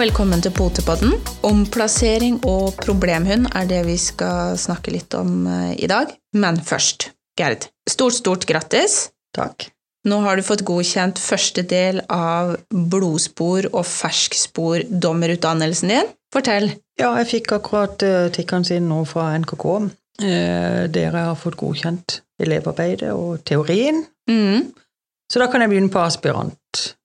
Og 0.00 0.06
velkommen 0.06 0.40
til 0.40 0.54
Potepodden. 0.56 1.10
Omplassering 1.44 2.38
og 2.48 2.70
problemhund 2.80 3.50
er 3.52 3.66
det 3.68 3.82
vi 3.84 3.98
skal 4.00 4.56
snakke 4.56 4.94
litt 4.94 5.12
om 5.12 5.44
eh, 5.44 5.76
i 5.76 5.84
dag. 5.92 6.08
Men 6.40 6.56
først, 6.56 7.12
Gerd, 7.36 7.68
stort, 7.84 8.16
stort 8.16 8.46
grattis. 8.48 9.12
Takk. 9.36 9.68
Nå 10.08 10.24
har 10.24 10.40
du 10.40 10.42
fått 10.46 10.64
godkjent 10.64 11.20
første 11.20 11.60
del 11.68 12.00
av 12.08 12.56
blodspor- 12.72 13.68
og 13.74 13.84
ferskspor-dommerutdannelsen 13.90 15.92
din. 15.92 16.08
Fortell. 16.32 16.72
Ja, 16.96 17.12
jeg 17.20 17.28
fikk 17.34 17.52
akkurat 17.58 18.00
tikkeren 18.32 18.64
sin 18.64 18.88
nå 18.88 19.04
fra 19.04 19.36
NKK. 19.36 19.92
Eh, 20.24 20.88
dere 20.96 21.28
har 21.28 21.36
fått 21.36 21.60
godkjent 21.60 22.22
elevarbeidet 22.40 23.12
og 23.12 23.44
teorien. 23.44 24.00
Mm. 24.32 24.72
Så 25.28 25.44
da 25.44 25.52
kan 25.52 25.60
jeg 25.60 25.68
begynne 25.74 25.92
på 25.92 26.00
aspirantarbeidet, 26.00 26.56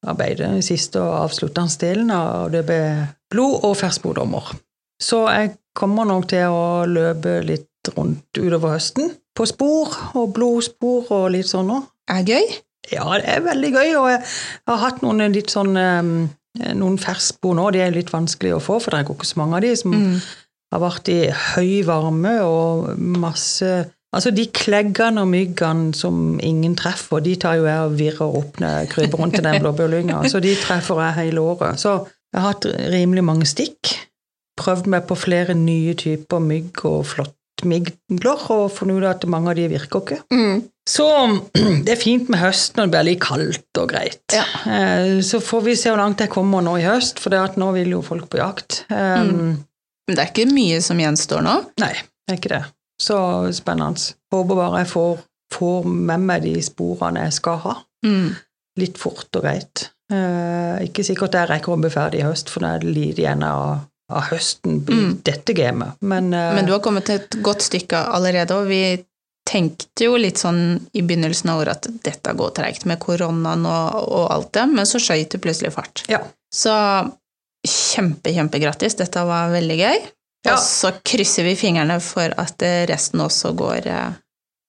den 0.05 0.61
siste 0.61 1.01
og 1.01 1.25
avsluttende 1.25 1.79
delen 1.81 2.11
av 2.11 2.51
det 2.51 2.65
ble 2.67 3.07
blod- 3.31 3.63
og 3.63 3.75
ferskbloddommer. 3.77 4.53
Så 5.01 5.25
jeg 5.31 5.55
kommer 5.75 6.05
nok 6.05 6.27
til 6.31 6.45
å 6.47 6.85
løpe 6.87 7.41
litt 7.43 7.67
rundt 7.97 8.37
utover 8.37 8.75
høsten, 8.77 9.11
på 9.35 9.45
spor 9.45 9.91
og 10.15 10.31
blodspor 10.33 11.09
og 11.11 11.31
litt 11.31 11.49
sånn 11.49 11.69
òg. 11.75 11.83
Er 12.09 12.23
gøy? 12.23 12.45
Ja, 12.93 13.03
det 13.17 13.25
er 13.27 13.41
veldig 13.41 13.71
gøy, 13.73 13.95
og 13.97 14.09
jeg 14.13 14.21
har 14.69 14.77
hatt 14.77 15.01
noen 15.01 15.33
litt 15.33 15.49
sånn 15.51 15.75
um, 15.75 16.29
noen 16.77 16.97
ferskspor 17.01 17.55
nå. 17.57 17.71
De 17.73 17.81
er 17.83 17.91
litt 17.91 18.13
vanskelig 18.13 18.53
å 18.55 18.61
få, 18.63 18.79
for 18.79 18.91
det 18.93 19.01
er 19.01 19.09
ikke 19.11 19.25
så 19.27 19.41
mange 19.41 19.57
av 19.57 19.61
de 19.65 19.75
som 19.75 19.91
Mm. 19.91 20.19
har 20.71 20.79
vært 20.81 21.09
i 21.09 21.19
høy 21.55 21.83
varme 21.87 22.33
og 22.43 22.97
masse 22.99 23.89
Altså, 24.15 24.31
de 24.31 24.45
kleggene 24.55 25.21
og 25.25 25.27
myggene 25.31 25.93
som 25.97 26.37
ingen 26.43 26.75
treffer, 26.79 27.19
de 27.25 27.35
tar 27.41 27.57
jo 27.59 27.65
jeg 27.67 27.87
og 27.89 27.95
virrer 27.99 28.37
opp 28.41 28.59
når 28.63 28.75
jeg 28.79 28.91
kryper 28.93 29.21
rundt 29.21 29.39
i 29.39 29.43
den 29.45 29.59
blåbærlynga. 29.63 30.21
Så 30.31 30.39
de 30.43 30.53
treffer 30.61 31.01
jeg 31.03 31.17
hele 31.19 31.43
året. 31.43 31.81
Så 31.81 31.97
jeg 32.31 32.41
har 32.41 32.53
hatt 32.53 32.67
rimelig 32.93 33.23
mange 33.27 33.47
stikk. 33.49 33.91
Prøvd 34.59 34.87
meg 34.91 35.03
på 35.09 35.17
flere 35.19 35.55
nye 35.59 35.93
typer 35.99 36.39
mygg 36.39 36.79
og 36.87 37.01
flåttmigler, 37.11 38.45
og 38.55 38.69
funnet 38.71 39.03
ut 39.03 39.09
at 39.09 39.27
mange 39.31 39.51
av 39.51 39.59
de 39.59 39.67
virker 39.71 40.01
ikke. 40.05 40.21
Mm. 40.31 40.63
Så 40.87 41.05
det 41.85 41.95
er 41.95 41.99
fint 41.99 42.29
med 42.31 42.39
høst 42.39 42.77
når 42.77 42.87
det 42.87 42.93
blir 42.95 43.07
litt 43.09 43.23
kaldt 43.25 43.81
og 43.81 43.89
greit. 43.91 44.23
Ja. 44.35 44.45
Eh, 44.69 45.19
Så 45.25 45.41
får 45.43 45.65
vi 45.67 45.75
se 45.79 45.91
hvor 45.91 45.99
langt 45.99 46.23
jeg 46.23 46.31
kommer 46.31 46.63
nå 46.63 46.77
i 46.79 46.87
høst, 46.87 47.19
for 47.19 47.33
det 47.35 47.41
at 47.41 47.59
nå 47.59 47.71
vil 47.75 47.97
jo 47.97 48.03
folk 48.05 48.29
på 48.31 48.39
jakt. 48.39 48.83
Mm. 48.91 49.29
Um, 49.31 49.55
Men 50.07 50.17
det 50.17 50.21
er 50.23 50.31
ikke 50.31 50.47
mye 50.53 50.79
som 50.85 50.99
gjenstår 51.01 51.41
nå. 51.43 51.55
Nei, 51.81 51.93
det 52.27 52.35
er 52.35 52.39
ikke 52.39 52.53
det. 52.55 52.63
Så 53.01 53.17
spennende. 53.53 54.13
Håper 54.33 54.55
bare 54.55 54.83
jeg 54.83 54.87
får, 54.93 55.17
får 55.53 55.85
med 55.85 56.19
meg 56.29 56.43
de 56.43 56.53
sporene 56.63 57.25
jeg 57.27 57.33
skal 57.33 57.57
ha, 57.65 57.75
Mm. 58.05 58.35
litt 58.77 58.97
fort 58.97 59.27
og 59.35 59.43
greit. 59.43 59.89
Eh, 60.11 60.85
ikke 60.85 61.03
sikkert 61.03 61.33
jeg 61.33 61.49
rekker 61.49 61.73
å 61.73 61.79
bli 61.81 61.89
ferdig 61.89 62.19
i 62.19 62.23
høst, 62.27 62.49
for 62.49 62.59
det 62.61 62.69
er 62.69 62.85
lite 62.93 63.21
igjen 63.23 63.43
av, 63.43 63.79
av 64.11 64.21
høsten 64.29 64.83
i 64.89 64.93
Mm. 64.93 65.21
dette 65.23 65.53
gamet. 65.53 65.95
Men, 66.01 66.33
eh, 66.33 66.53
Men 66.55 66.65
du 66.65 66.71
har 66.73 66.79
kommet 66.79 67.05
til 67.05 67.15
et 67.15 67.29
godt 67.41 67.61
stykke 67.61 68.05
allerede, 68.13 68.51
og 68.51 68.67
vi 68.67 69.03
tenkte 69.47 70.05
jo 70.05 70.15
litt 70.17 70.37
sånn 70.37 70.81
i 70.93 71.01
begynnelsen 71.01 71.49
av 71.49 71.61
året 71.61 71.85
at 71.87 72.03
dette 72.03 72.33
går 72.35 72.51
treigt 72.53 72.85
med 72.85 72.99
koronaen 72.99 73.65
og, 73.65 74.07
og 74.11 74.31
alt 74.31 74.51
det, 74.53 74.67
men 74.73 74.85
så 74.85 74.97
skøyt 74.99 75.29
det 75.29 75.41
plutselig 75.41 75.73
fart. 75.73 76.03
ja. 76.07 76.19
Så 76.53 76.71
kjempe, 77.65 78.31
kjempegrattis, 78.33 78.95
dette 78.95 79.25
var 79.25 79.49
veldig 79.51 79.77
gøy. 79.79 79.97
Ja. 80.45 80.53
Og 80.53 80.59
så 80.61 80.91
krysser 81.03 81.43
vi 81.47 81.55
fingrene 81.57 81.97
for 82.05 82.33
at 82.37 82.61
eh, 82.61 82.83
resten 82.89 83.23
også 83.23 83.53
går 83.57 83.87
eh, 83.89 84.11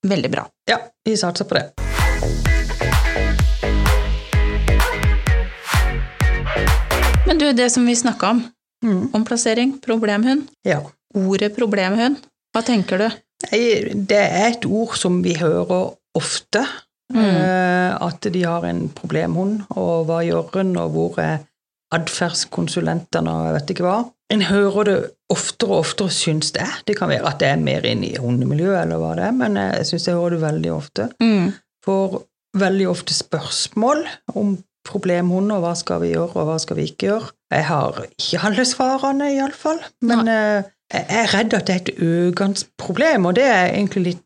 veldig 0.08 0.30
bra. 0.32 0.46
ja, 0.70 0.78
vi 1.04 1.16
satser 1.20 1.44
på 1.44 1.54
det. 1.58 1.66
Men 7.26 7.38
du, 7.38 7.52
det 7.52 7.70
som 7.70 7.86
vi 7.86 7.96
snakka 7.96 8.30
om, 8.30 8.44
Mm. 8.84 9.08
omplassering, 9.12 9.78
problemhund, 9.80 10.48
Ja. 10.64 10.80
ordet 11.14 11.56
problemhund, 11.56 12.16
hva 12.54 12.62
tenker 12.62 12.98
du? 12.98 13.08
Det 13.50 14.10
er 14.12 14.48
et 14.52 14.64
ord 14.66 14.96
som 14.96 15.22
vi 15.22 15.32
hører 15.34 15.94
ofte. 16.14 16.66
Mm. 17.12 17.24
eh, 17.24 17.96
At 18.02 18.20
de 18.20 18.42
har 18.42 18.64
en 18.64 18.88
problemhund, 18.88 19.62
og 19.70 20.06
hva 20.06 20.20
gjør 20.24 20.50
hun, 20.52 20.76
og 20.76 20.90
hvor 20.92 21.18
er 21.18 21.38
atferdskonsulentene, 21.94 23.32
og 23.32 23.48
jeg 23.48 23.56
vet 23.56 23.72
ikke 23.74 23.86
hva. 23.86 23.96
En 24.32 24.42
hører 24.48 24.88
det 24.88 24.96
oftere 25.30 25.70
og 25.70 25.84
oftere, 25.84 26.10
syns 26.14 26.50
det. 26.56 26.66
Det 26.88 26.96
kan 26.98 27.10
være 27.12 27.28
at 27.30 27.38
det 27.42 27.50
er 27.52 27.62
mer 27.62 27.86
inne 27.86 28.08
i 28.10 28.20
hundemiljøet, 28.20 28.80
eller 28.82 29.02
hva 29.02 29.12
det 29.18 29.28
er, 29.28 29.36
men 29.38 29.58
jeg 29.60 29.86
syns 29.90 30.08
jeg 30.08 30.18
hører 30.18 30.36
det 30.36 30.42
veldig 30.42 30.72
ofte. 30.74 31.10
Mm. 31.22 31.52
Får 31.86 32.16
veldig 32.58 32.88
ofte 32.90 33.14
spørsmål 33.14 34.02
om 34.34 34.56
problemhunder, 34.86 35.60
hva 35.62 35.74
skal 35.78 36.02
vi 36.02 36.12
gjøre, 36.14 36.32
og 36.34 36.48
hva 36.50 36.58
skal 36.62 36.78
vi 36.78 36.88
ikke 36.90 37.10
gjøre. 37.10 37.30
Jeg 37.54 37.66
har 37.68 38.00
ikke 38.06 38.42
alle 38.48 38.66
svarene, 38.66 39.30
iallfall, 39.34 39.82
men 40.06 40.30
eh, 40.30 40.68
jeg 40.92 41.06
er 41.22 41.32
redd 41.34 41.54
at 41.56 41.66
det 41.66 41.74
er 41.74 41.82
et 41.82 42.04
økende 42.06 42.66
problem, 42.78 43.26
og 43.30 43.36
det 43.38 43.46
er 43.46 43.72
egentlig 43.72 44.04
litt 44.10 44.22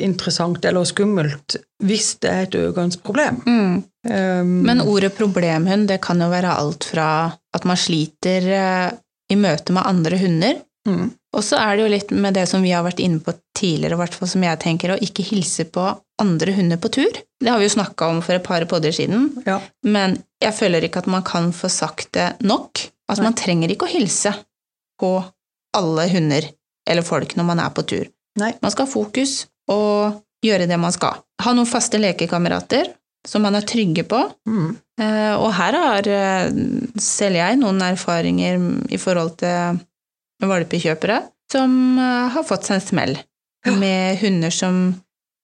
interessant 0.00 0.64
eller 0.64 0.86
skummelt 0.88 1.56
hvis 1.84 2.14
det 2.22 2.30
er 2.30 2.46
et 2.46 2.56
økende 2.56 3.00
problem. 3.04 3.40
Mm. 3.44 3.72
Um, 4.08 4.52
Men 4.66 4.80
ordet 4.80 5.12
problemhund, 5.16 5.88
det 5.90 6.00
kan 6.02 6.20
jo 6.22 6.30
være 6.32 6.54
alt 6.56 6.86
fra 6.88 7.08
at 7.54 7.66
man 7.68 7.78
sliter 7.78 8.46
eh, 8.48 8.92
i 9.32 9.36
møte 9.38 9.74
med 9.74 9.86
andre 9.86 10.18
hunder, 10.18 10.62
mm, 10.88 11.10
og 11.36 11.44
så 11.44 11.58
er 11.60 11.76
det 11.76 11.84
jo 11.84 11.90
litt 11.92 12.14
med 12.24 12.36
det 12.36 12.46
som 12.50 12.64
vi 12.64 12.72
har 12.74 12.84
vært 12.84 13.00
inne 13.00 13.20
på 13.22 13.34
tidligere, 13.56 13.98
hvert 14.00 14.16
fall 14.16 14.30
som 14.30 14.44
jeg 14.44 14.60
tenker, 14.62 14.94
å 14.94 15.02
ikke 15.04 15.24
hilse 15.24 15.66
på 15.72 15.84
andre 16.22 16.54
hunder 16.56 16.80
på 16.80 16.90
tur. 16.92 17.20
Det 17.40 17.50
har 17.50 17.60
vi 17.60 17.68
jo 17.68 17.74
snakka 17.76 18.08
om 18.12 18.22
for 18.24 18.36
et 18.36 18.46
par 18.46 18.64
podder 18.70 18.94
siden, 18.94 19.30
ja. 19.46 19.58
men 19.86 20.18
jeg 20.42 20.56
føler 20.56 20.86
ikke 20.86 21.04
at 21.04 21.10
man 21.10 21.24
kan 21.26 21.52
få 21.56 21.70
sagt 21.72 22.12
det 22.16 22.32
nok. 22.44 22.86
At 23.10 23.20
Nei. 23.20 23.26
man 23.28 23.36
trenger 23.36 23.72
ikke 23.72 23.88
å 23.88 23.92
hilse 23.92 24.30
på 25.00 25.16
alle 25.76 26.04
hunder 26.12 26.46
eller 26.88 27.04
folk 27.06 27.34
når 27.36 27.48
man 27.48 27.60
er 27.62 27.72
på 27.74 27.84
tur. 27.88 28.06
Nei. 28.40 28.54
Man 28.62 28.72
skal 28.72 28.86
ha 28.86 28.92
fokus 28.92 29.42
og 29.72 30.20
gjøre 30.44 30.66
det 30.70 30.78
man 30.80 30.92
skal. 30.94 31.20
Ha 31.42 31.52
noen 31.56 31.68
faste 31.70 31.98
lekekamerater 32.02 32.92
som 33.26 33.44
man 33.46 33.54
er 33.58 33.66
trygge 33.68 34.04
på. 34.08 34.22
Mm, 34.48 34.72
Eh, 35.00 35.34
Og 35.40 35.48
her 35.56 35.72
har 35.72 36.06
eh, 36.06 36.50
selv 37.00 37.38
jeg 37.38 37.56
noen 37.58 37.80
erfaringer 37.82 38.58
i 38.92 38.98
forhold 39.00 39.32
til 39.40 39.78
valpekjøpere 40.44 41.16
som 41.50 41.72
eh, 41.98 42.28
har 42.34 42.44
fått 42.46 42.68
seg 42.68 42.76
en 42.80 42.84
smell 42.88 43.14
Ja. 43.64 43.72
med 43.78 44.18
hunder 44.20 44.50
som, 44.50 44.78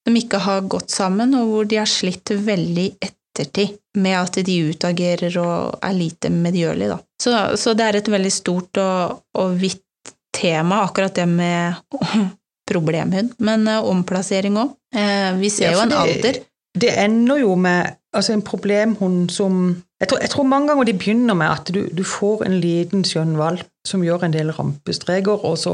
som 0.06 0.16
ikke 0.20 0.40
har 0.42 0.64
gått 0.66 0.90
sammen, 0.90 1.34
og 1.38 1.48
hvor 1.52 1.66
de 1.70 1.76
har 1.80 1.86
slitt 1.86 2.32
veldig 2.34 2.86
ettertid 3.00 3.76
med 3.96 4.16
at 4.18 4.40
de 4.46 4.56
utagerer 4.72 5.36
og 5.38 5.78
er 5.86 5.94
lite 5.94 6.28
medgjørlige. 6.34 6.88
Da. 6.96 6.98
Så, 7.22 7.34
så 7.62 7.74
det 7.78 7.86
er 7.86 7.98
et 8.00 8.10
veldig 8.10 8.32
stort 8.34 8.80
og, 8.82 9.20
og 9.38 9.54
vidt 9.62 10.12
tema, 10.34 10.82
akkurat 10.88 11.14
det 11.14 11.28
med 11.30 11.78
problemhund, 12.68 13.32
men 13.38 13.66
eh, 13.68 13.80
omplassering 13.84 14.56
òg. 14.60 14.74
vi 15.40 15.48
ser 15.50 15.72
jo 15.72 15.80
en 15.82 15.88
det- 15.92 15.98
alder. 15.98 16.38
Det 16.78 16.90
ender 16.98 17.40
jo 17.40 17.54
med 17.56 17.94
altså 18.14 18.32
en 18.36 18.42
problemhund 18.42 19.30
som 19.34 19.82
jeg 20.00 20.08
tror, 20.08 20.18
jeg 20.20 20.30
tror 20.30 20.44
mange 20.46 20.68
ganger 20.68 20.84
de 20.84 20.92
begynner 20.94 21.34
med 21.34 21.50
at 21.50 21.70
du, 21.74 21.88
du 21.90 22.04
får 22.06 22.44
en 22.46 22.60
liten 22.60 23.02
skjønn 23.04 23.36
valp 23.36 23.64
som 23.86 24.02
gjør 24.04 24.22
en 24.28 24.32
del 24.36 24.52
rampestreker, 24.54 25.44
og 25.44 25.56
så 25.58 25.72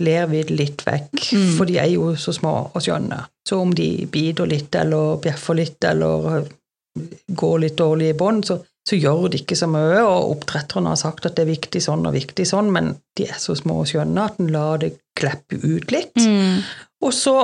ler 0.00 0.26
vi 0.28 0.42
det 0.42 0.50
litt 0.58 0.82
vekk, 0.84 1.32
Mm. 1.32 1.56
for 1.56 1.64
de 1.64 1.78
er 1.80 1.88
jo 1.94 2.10
så 2.20 2.34
små 2.36 2.52
og 2.74 2.82
skjønne. 2.84 3.22
Så 3.48 3.56
om 3.62 3.72
de 3.72 4.06
biter 4.12 4.44
litt 4.46 4.74
eller 4.76 5.16
bjeffer 5.24 5.54
litt 5.56 5.84
eller 5.88 6.44
går 7.34 7.58
litt 7.60 7.76
dårlig 7.78 8.10
i 8.10 8.18
bånd, 8.18 8.44
så, 8.44 8.58
så 8.86 8.96
gjør 9.00 9.28
de 9.32 9.40
ikke 9.42 9.56
så 9.58 9.66
mye, 9.66 9.98
og 10.06 10.30
oppdretterne 10.36 10.92
har 10.92 10.98
sagt 11.00 11.26
at 11.26 11.34
det 11.36 11.42
er 11.46 11.50
viktig 11.50 11.80
sånn 11.82 12.06
og 12.06 12.14
viktig 12.14 12.44
sånn, 12.46 12.68
men 12.72 12.92
de 13.18 13.24
er 13.26 13.38
så 13.42 13.56
små 13.58 13.80
og 13.82 13.88
skjønne 13.90 14.26
at 14.30 14.38
en 14.42 14.52
lar 14.54 14.78
det 14.84 14.92
kleppe 15.18 15.58
ut 15.62 15.90
litt. 15.90 16.14
Mm, 16.22 16.60
Og 17.02 17.12
så 17.12 17.34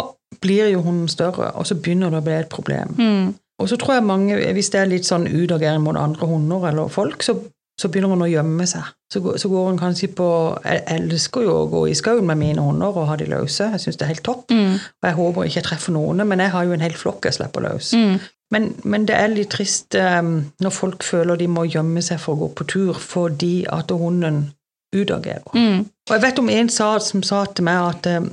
blir 0.40 0.70
jo 0.72 0.80
hunden 0.86 1.08
større, 1.12 1.50
og 1.58 1.66
så 1.66 1.74
begynner 1.74 2.10
det 2.14 2.20
å 2.22 2.26
bli 2.28 2.36
et 2.38 2.48
problem. 2.52 2.94
mm, 2.98 3.34
Og 3.62 3.68
så 3.68 3.76
tror 3.78 3.94
jeg 3.98 4.04
mange, 4.08 4.38
hvis 4.54 4.70
det 4.72 4.80
er 4.80 4.86
litt 4.90 5.04
sånn 5.06 5.26
utagering 5.28 5.82
mot 5.84 5.96
andre 5.96 6.26
hunder 6.26 6.68
eller 6.70 6.88
folk, 6.88 7.22
så, 7.22 7.34
så 7.78 7.88
begynner 7.92 8.14
hun 8.14 8.24
å 8.24 8.30
gjemme 8.30 8.66
seg. 8.66 8.88
Så, 9.12 9.20
så 9.38 9.48
går 9.52 9.66
hun 9.68 9.78
kanskje 9.78 10.08
på 10.16 10.26
Jeg 10.64 10.82
elsker 10.94 11.44
jo 11.44 11.52
å 11.60 11.66
gå 11.70 11.82
i 11.90 11.94
skauen 11.94 12.26
med 12.26 12.38
mine 12.40 12.62
hunder 12.64 12.96
og 12.96 13.06
ha 13.10 13.16
de 13.20 13.26
løse. 13.28 13.68
Jeg 13.74 13.80
syns 13.82 13.98
det 14.00 14.06
er 14.06 14.14
helt 14.14 14.24
topp. 14.24 14.46
mm, 14.50 14.78
Og 15.02 15.08
jeg 15.10 15.18
håper 15.18 15.44
ikke 15.50 15.60
jeg 15.60 15.64
treffer 15.68 15.92
noen, 15.98 16.24
men 16.26 16.40
jeg 16.40 16.50
har 16.54 16.64
jo 16.64 16.72
en 16.72 16.80
hel 16.86 16.96
flokk 16.96 17.28
jeg 17.28 17.34
slipper 17.38 17.66
løs. 17.68 17.92
mm. 17.98 18.16
Men, 18.52 18.72
men 18.84 19.06
det 19.08 19.16
er 19.16 19.32
litt 19.32 19.54
trist 19.54 19.96
um, 19.96 20.34
når 20.60 20.74
folk 20.76 21.04
føler 21.06 21.40
de 21.40 21.48
må 21.48 21.64
gjemme 21.64 22.02
seg 22.04 22.20
for 22.20 22.36
å 22.36 22.44
gå 22.44 22.48
på 22.58 22.66
tur 22.74 22.98
fordi 23.00 23.62
at 23.72 23.90
hunden 23.96 24.44
utagerer. 24.92 25.48
Mm. 25.56 25.86
Og 25.88 26.12
jeg 26.12 26.24
vet 26.26 26.40
om 26.42 26.50
en 26.52 26.68
sa, 26.72 26.92
som 27.00 27.24
sa 27.24 27.46
til 27.48 27.64
meg 27.64 27.80
at 27.94 28.08
eh, 28.10 28.32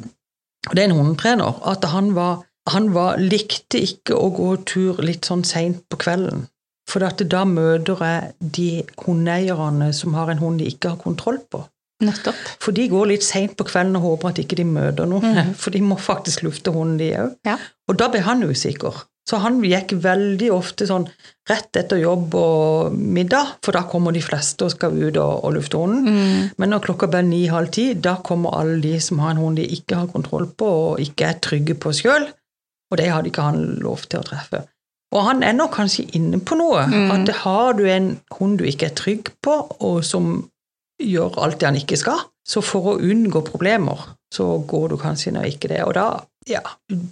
og 0.67 0.75
det 0.75 0.83
er 0.83 0.89
en 0.89 0.97
hundetrener, 0.97 1.55
at 1.71 1.85
han 1.87 2.11
var 2.17 2.41
han 2.69 2.91
var, 2.93 3.17
likte 3.17 3.81
ikke 3.81 4.17
å 4.17 4.29
gå 4.35 4.49
tur 4.69 5.01
litt 5.05 5.25
sånn 5.25 5.43
seint 5.47 5.81
på 5.89 5.99
kvelden. 6.03 6.45
For 6.89 7.05
at 7.05 7.21
da 7.29 7.43
møter 7.45 8.01
jeg 8.01 8.49
de 8.57 8.69
hundeeierne 9.03 9.91
som 9.95 10.15
har 10.17 10.31
en 10.31 10.41
hund 10.41 10.61
de 10.61 10.69
ikke 10.69 10.93
har 10.93 11.01
kontroll 11.01 11.39
på. 11.51 11.63
Nettopp. 12.05 12.37
For 12.63 12.75
de 12.75 12.87
går 12.89 13.09
litt 13.11 13.25
seint 13.25 13.57
på 13.59 13.65
kvelden 13.67 13.97
og 13.99 14.05
håper 14.05 14.31
at 14.31 14.41
ikke 14.41 14.57
de 14.61 14.65
møter 14.65 15.09
noen. 15.09 15.35
Mm. 15.35 15.53
For 15.61 15.75
de 15.75 15.81
må 15.83 15.99
faktisk 15.99 16.45
lufte 16.47 16.73
hunden, 16.73 16.97
de 17.01 17.11
òg. 17.19 17.33
Ja. 17.47 17.57
Og 17.89 17.99
da 17.99 18.07
blir 18.11 18.25
han 18.25 18.45
usikker. 18.47 19.03
Så 19.29 19.37
han 19.43 19.59
gikk 19.61 19.93
veldig 20.01 20.47
ofte 20.55 20.87
sånn 20.89 21.05
rett 21.49 21.77
etter 21.77 21.99
jobb 22.01 22.33
og 22.37 22.95
middag, 22.97 23.55
for 23.65 23.77
da 23.77 23.83
kommer 23.89 24.13
de 24.15 24.23
fleste 24.25 24.65
og 24.65 24.73
skal 24.73 24.95
ut 24.97 25.19
og, 25.21 25.43
og 25.45 25.53
lufte 25.57 25.77
hunden. 25.77 26.07
Mm. 26.07 26.49
Men 26.61 26.73
når 26.73 26.83
klokka 26.87 27.09
blir 27.11 27.27
ni-halv 27.27 27.69
ti, 27.75 27.91
da 27.93 28.15
kommer 28.25 28.57
alle 28.57 28.79
de 28.81 28.95
som 29.03 29.21
har 29.21 29.35
en 29.35 29.43
hund 29.43 29.61
de 29.61 29.67
ikke 29.77 30.01
har 30.01 30.09
kontroll 30.09 30.49
på 30.49 30.69
og 30.89 31.03
ikke 31.03 31.29
er 31.29 31.41
trygge 31.45 31.77
på 31.77 31.93
sjøl, 31.99 32.25
og 32.89 32.97
det 32.97 33.09
hadde 33.13 33.29
ikke 33.29 33.45
han 33.45 33.61
lov 33.83 34.07
til 34.09 34.21
å 34.21 34.25
treffe. 34.25 34.63
Og 35.13 35.25
han 35.25 35.43
er 35.45 35.55
nok 35.57 35.73
kanskje 35.77 36.07
inne 36.17 36.41
på 36.41 36.57
noe. 36.57 36.85
Mm. 36.89 37.11
At 37.13 37.31
har 37.43 37.77
du 37.77 37.85
en 37.89 38.11
hund 38.37 38.59
du 38.61 38.65
ikke 38.69 38.89
er 38.89 38.97
trygg 38.97 39.31
på, 39.45 39.55
og 39.85 40.01
som 40.05 40.35
gjør 41.01 41.37
alt 41.41 41.61
det 41.61 41.69
han 41.69 41.79
ikke 41.79 41.97
skal, 41.97 42.25
så 42.49 42.61
for 42.65 42.93
å 42.93 42.97
unngå 42.97 43.41
problemer, 43.45 44.09
så 44.33 44.57
går 44.69 44.91
du 44.91 44.97
kanskje 45.01 45.31
inn 45.31 45.39
og 45.41 45.49
ikke 45.49 45.71
det. 45.71 45.81
Og 45.85 45.95
da, 45.97 46.07
ja, 46.49 46.61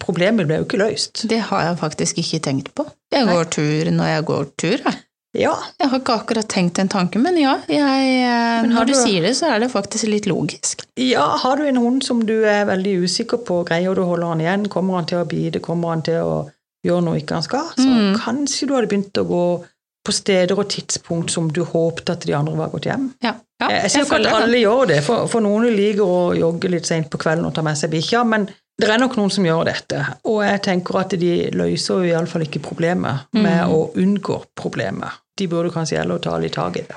problemet 0.01 0.47
ble 0.49 0.57
jo 0.61 0.65
ikke 0.67 0.79
løst. 0.81 1.25
Det 1.29 1.39
har 1.49 1.61
jeg 1.69 1.77
faktisk 1.81 2.17
ikke 2.23 2.39
tenkt 2.49 2.71
på. 2.77 2.85
Jeg 3.13 3.25
Nei. 3.27 3.33
går 3.35 3.51
tur 3.53 3.91
når 3.93 4.09
jeg 4.15 4.25
går 4.31 4.47
tur, 4.57 4.77
jeg. 4.85 5.03
Ja, 5.37 5.51
Jeg 5.77 5.89
har 5.91 5.99
ikke 5.99 6.13
akkurat 6.23 6.47
tenkt 6.49 6.79
en 6.81 6.87
tanke, 6.89 7.19
men 7.21 7.35
ja, 7.37 7.57
jeg, 7.69 7.77
eh, 7.77 8.61
Men 8.63 8.71
når 8.73 8.85
du 8.87 8.93
du- 8.93 8.99
sier 9.03 9.21
det, 9.21 9.35
så 9.37 9.51
er 9.53 9.59
det 9.59 9.69
faktisk 9.69 10.07
litt 10.09 10.25
logisk. 10.25 10.81
ja, 10.97 11.27
har 11.37 11.57
du 11.57 11.63
en 11.67 11.75
hund 11.77 12.01
som 12.03 12.25
du 12.25 12.43
er 12.43 12.65
veldig 12.65 13.03
usikker 13.03 13.37
på, 13.45 13.63
greier 13.67 13.93
du 13.93 14.01
å 14.01 14.07
holde 14.07 14.25
han 14.25 14.39
igjen, 14.41 14.67
kommer 14.67 14.95
han 14.95 15.05
til 15.05 15.19
å 15.19 15.27
bite, 15.27 15.59
kommer 15.61 15.89
han 15.89 16.01
til 16.01 16.15
å 16.23 16.49
gjøre 16.85 17.03
noe 17.03 17.19
ikke 17.21 17.33
han 17.35 17.43
skal, 17.43 17.65
så 17.77 17.85
Mm. 17.85 18.15
kanskje 18.17 18.67
du 18.67 18.73
hadde 18.73 18.87
begynt 18.89 19.13
å 19.13 19.27
gå 19.27 19.63
på 20.07 20.13
steder 20.13 20.57
og 20.57 20.69
tidspunkt 20.69 21.29
som 21.29 21.49
du 21.51 21.63
håpte 21.65 22.09
at 22.13 22.21
de 22.25 22.33
andre 22.33 22.55
var 22.55 22.69
gått 22.69 22.85
hjem. 22.85 23.13
Ja, 23.21 23.33
ja 23.61 23.67
jeg 23.69 23.91
jo 23.91 24.05
ikke 24.05 24.25
at 24.25 24.41
alle 24.41 24.57
gjør 24.63 24.87
det, 24.87 25.03
for, 25.03 25.27
for 25.27 25.41
noen 25.41 25.67
liker 25.75 26.01
å 26.07 26.33
jogge 26.39 26.69
litt 26.71 26.85
sent 26.87 27.09
på 27.11 27.17
kvelden 27.19 27.45
og 27.45 27.53
ta 27.53 27.61
med 27.61 27.75
seg 27.77 27.91
bikkja, 27.91 28.25
men 28.25 28.49
det 28.77 28.89
er 28.89 28.99
nok 29.01 29.15
noen 29.17 29.31
som 29.33 29.45
gjør 29.47 29.65
dette, 29.65 30.03
og 30.29 30.43
jeg 30.45 30.61
tenker 30.67 30.99
at 31.01 31.15
de 31.17 31.31
løser 31.57 32.03
jo 32.03 32.11
iallfall 32.13 32.45
ikke 32.45 32.61
problemet 32.61 33.25
med 33.33 33.63
Mm. 33.65 33.73
å 33.73 33.91
unngå 33.95 34.43
problemet. 34.55 35.11
De 35.37 35.47
burde 35.47 35.71
kanskje 35.73 35.97
heller 35.99 36.19
ta 36.19 36.37
litt 36.37 36.53
tak 36.53 36.77
i 36.77 36.81
det. 36.87 36.95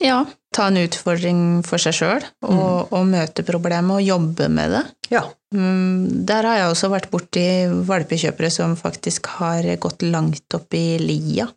Ja, 0.00 0.24
ta 0.54 0.68
en 0.68 0.76
utfordring 0.76 1.64
for 1.66 1.76
seg 1.82 1.92
sjøl, 1.96 2.24
og, 2.46 2.92
og 2.92 3.06
møte 3.10 3.42
problemet 3.44 3.96
og 3.96 4.02
jobbe 4.06 4.48
med 4.48 4.70
det. 4.70 4.82
Ja. 5.10 5.24
Mm, 5.54 6.24
Der 6.28 6.42
har 6.46 6.56
jeg 6.58 6.68
også 6.70 6.90
vært 6.92 7.10
borti 7.10 7.44
valpekjøpere 7.88 8.50
som 8.50 8.76
faktisk 8.76 9.26
har 9.40 9.62
gått 9.80 10.02
langt 10.02 10.54
opp 10.54 10.72
i 10.74 10.98
lia 11.02 11.48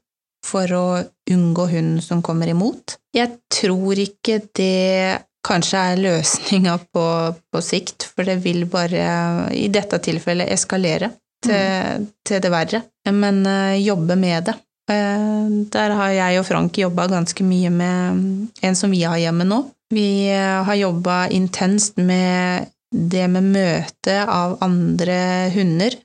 for 0.43 0.65
å 0.73 0.85
unngå 1.29 1.67
hunden 1.69 2.01
som 2.01 2.21
kommer 2.25 2.47
imot. 2.49 2.97
Jeg 3.13 3.37
tror 3.51 3.93
ikke 4.01 4.39
det 4.57 5.21
kanskje 5.45 5.81
er 5.91 6.01
løsninga 6.01 6.77
på, 6.93 7.05
på 7.51 7.61
sikt, 7.65 8.05
for 8.13 8.27
det 8.27 8.39
vil 8.45 8.65
bare 8.69 9.49
i 9.57 9.67
dette 9.73 9.99
tilfellet 10.03 10.51
eskalere 10.53 11.11
til, 11.41 12.07
til 12.27 12.41
det 12.43 12.51
verre. 12.53 12.83
Men 13.09 13.41
uh, 13.47 13.77
jobbe 13.81 14.17
med 14.19 14.49
det. 14.49 14.57
Uh, 14.91 15.65
Der 15.73 15.95
har 15.97 16.13
jeg 16.15 16.41
og 16.41 16.47
Frank 16.47 16.77
jobba 16.77 17.07
ganske 17.11 17.45
mye 17.45 17.71
med 17.73 18.21
en 18.61 18.77
som 18.77 18.93
vi 18.93 19.03
har 19.03 19.21
hjemme 19.21 19.47
nå. 19.47 19.63
Vi 19.93 20.29
uh, 20.29 20.61
har 20.67 20.79
jobba 20.79 21.25
intenst 21.33 21.97
med 21.97 22.69
det 22.91 23.27
med 23.31 23.51
møte 23.53 24.21
av 24.27 24.57
andre 24.63 25.49
hunder. 25.55 25.95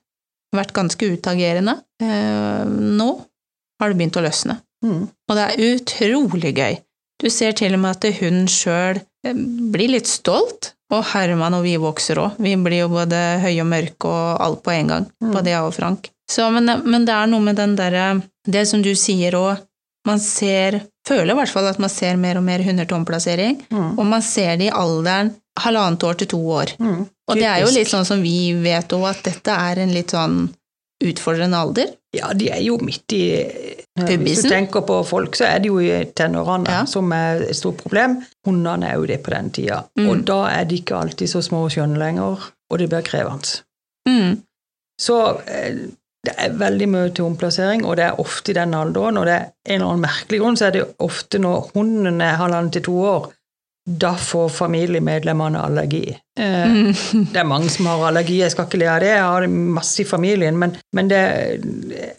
Vært 0.55 0.73
ganske 0.73 1.09
utagerende. 1.11 1.75
Nå 1.99 3.09
har 3.83 3.91
det 3.91 3.99
begynt 3.99 4.17
å 4.17 4.23
løsne. 4.23 4.55
Mm. 4.87 5.09
Og 5.11 5.35
det 5.35 5.47
er 5.49 5.65
utrolig 5.75 6.53
gøy. 6.55 6.77
Du 7.23 7.29
ser 7.33 7.55
til 7.57 7.77
og 7.77 7.83
med 7.83 7.97
at 7.97 8.19
hun 8.21 8.45
sjøl 8.51 9.01
blir 9.73 9.95
litt 9.95 10.11
stolt. 10.11 10.73
Og 10.95 11.03
Herman 11.11 11.57
og 11.57 11.65
vi 11.67 11.75
vokser 11.83 12.21
òg. 12.23 12.37
Vi 12.39 12.53
blir 12.63 12.85
jo 12.85 12.91
både 12.93 13.19
høye 13.43 13.59
og 13.65 13.67
mørke 13.67 14.11
og 14.11 14.43
alt 14.45 14.61
på 14.63 14.71
en 14.71 14.93
gang. 14.93 15.09
Mm. 15.19 15.33
Både 15.35 15.51
jeg 15.51 15.67
og 15.67 15.75
Frank. 15.75 16.11
Så, 16.31 16.47
men, 16.55 16.71
men 16.87 17.07
det 17.07 17.15
er 17.15 17.31
noe 17.31 17.43
med 17.43 17.59
den 17.59 17.77
derre 17.79 18.21
Det 18.47 18.65
som 18.67 18.81
du 18.83 18.93
sier 18.99 19.35
òg, 19.39 19.63
man 20.07 20.23
ser 20.23 20.81
Føler 21.07 21.31
i 21.31 21.37
hvert 21.39 21.53
fall 21.55 21.69
at 21.71 21.79
man 21.79 21.91
ser 21.91 22.17
mer 22.19 22.41
og 22.41 22.43
mer 22.43 22.65
hunder 22.67 22.87
til 22.87 22.97
omplassering. 22.97 23.61
Mm. 23.71 23.93
Og 23.95 24.07
man 24.11 24.25
ser 24.27 24.57
det 24.59 24.67
i 24.67 24.75
alderen 24.75 25.29
halvannet 25.63 26.03
år 26.03 26.17
til 26.19 26.29
to 26.33 26.41
år. 26.51 26.73
Mm. 26.83 27.05
Og 27.31 27.39
det 27.39 27.47
er 27.47 27.61
jo 27.63 27.69
litt 27.71 27.91
sånn 27.91 28.07
som 28.09 28.25
vi 28.25 28.51
vet 28.59 28.91
òg, 28.97 29.05
at 29.13 29.21
dette 29.29 29.55
er 29.55 29.85
en 29.85 29.95
litt 29.95 30.15
sånn 30.17 30.49
utfordrende 31.07 31.61
alder. 31.63 31.93
Ja, 32.17 32.31
de 32.33 32.49
er 32.51 32.63
jo 32.65 32.79
midt 32.83 33.13
i 33.17 33.23
Hvis 33.97 34.43
du 34.45 34.49
tenker 34.51 34.83
på 34.87 34.99
folk, 35.09 35.37
så 35.39 35.47
er 35.49 35.61
de 35.65 35.71
jo 35.71 35.79
i 35.81 36.05
tenårene, 36.17 36.69
Ja. 36.69 36.85
som 36.87 37.13
er 37.17 37.43
et 37.49 37.57
stort 37.57 37.79
problem. 37.81 38.19
Hundene 38.47 38.91
er 38.91 38.97
jo 39.01 39.07
det 39.09 39.23
på 39.25 39.31
den 39.33 39.51
tida. 39.51 39.83
Mm. 39.99 40.09
Og 40.11 40.25
da 40.29 40.41
er 40.53 40.65
de 40.69 40.77
ikke 40.81 40.97
alltid 40.99 41.29
så 41.33 41.43
små 41.43 41.65
og 41.65 41.71
skjønne 41.73 41.99
lenger, 41.99 42.51
og 42.71 42.79
det 42.79 42.89
blir 42.93 43.03
krevende. 43.07 43.63
Mm. 44.09 44.43
Så 45.01 45.17
eh, 45.49 45.79
det 46.27 46.35
er 46.37 46.53
veldig 46.59 46.89
mye 46.89 47.11
til 47.15 47.25
omplassering, 47.25 47.85
og 47.87 47.97
det 47.97 48.05
er 48.05 48.21
ofte 48.21 48.51
i 48.53 48.55
den 48.59 48.75
alderen. 48.75 49.17
Og 49.17 49.27
det 49.27 49.35
er 49.35 49.45
en 49.67 49.75
eller 49.81 49.87
annen 49.95 50.05
merkelig 50.05 50.41
grunn, 50.43 50.57
så 50.59 50.67
er 50.69 50.77
det 50.77 50.85
ofte 50.99 51.39
når 51.39 51.71
hunden 51.75 52.21
er 52.21 52.37
halvannen 52.41 52.73
til 52.75 52.83
to 52.83 52.97
år, 53.01 53.31
da 53.87 54.15
får 54.19 54.49
familiemedlemmene 54.51 55.61
allergi. 55.63 56.17
Eh, 56.39 56.65
Mm. 56.67 56.93
Det 57.33 57.39
er 57.39 57.47
mange 57.47 57.69
som 57.71 57.87
har 57.87 58.03
allergi, 58.09 58.41
jeg 58.41 58.51
skal 58.51 58.67
ikke 58.67 58.81
le 58.83 58.89
av 58.91 59.01
det, 59.01 59.13
jeg 59.13 59.23
har 59.23 59.47
masse 59.47 60.03
i 60.03 60.05
familien, 60.09 60.59
men, 60.59 60.75
men 60.93 61.09
det, 61.09 61.21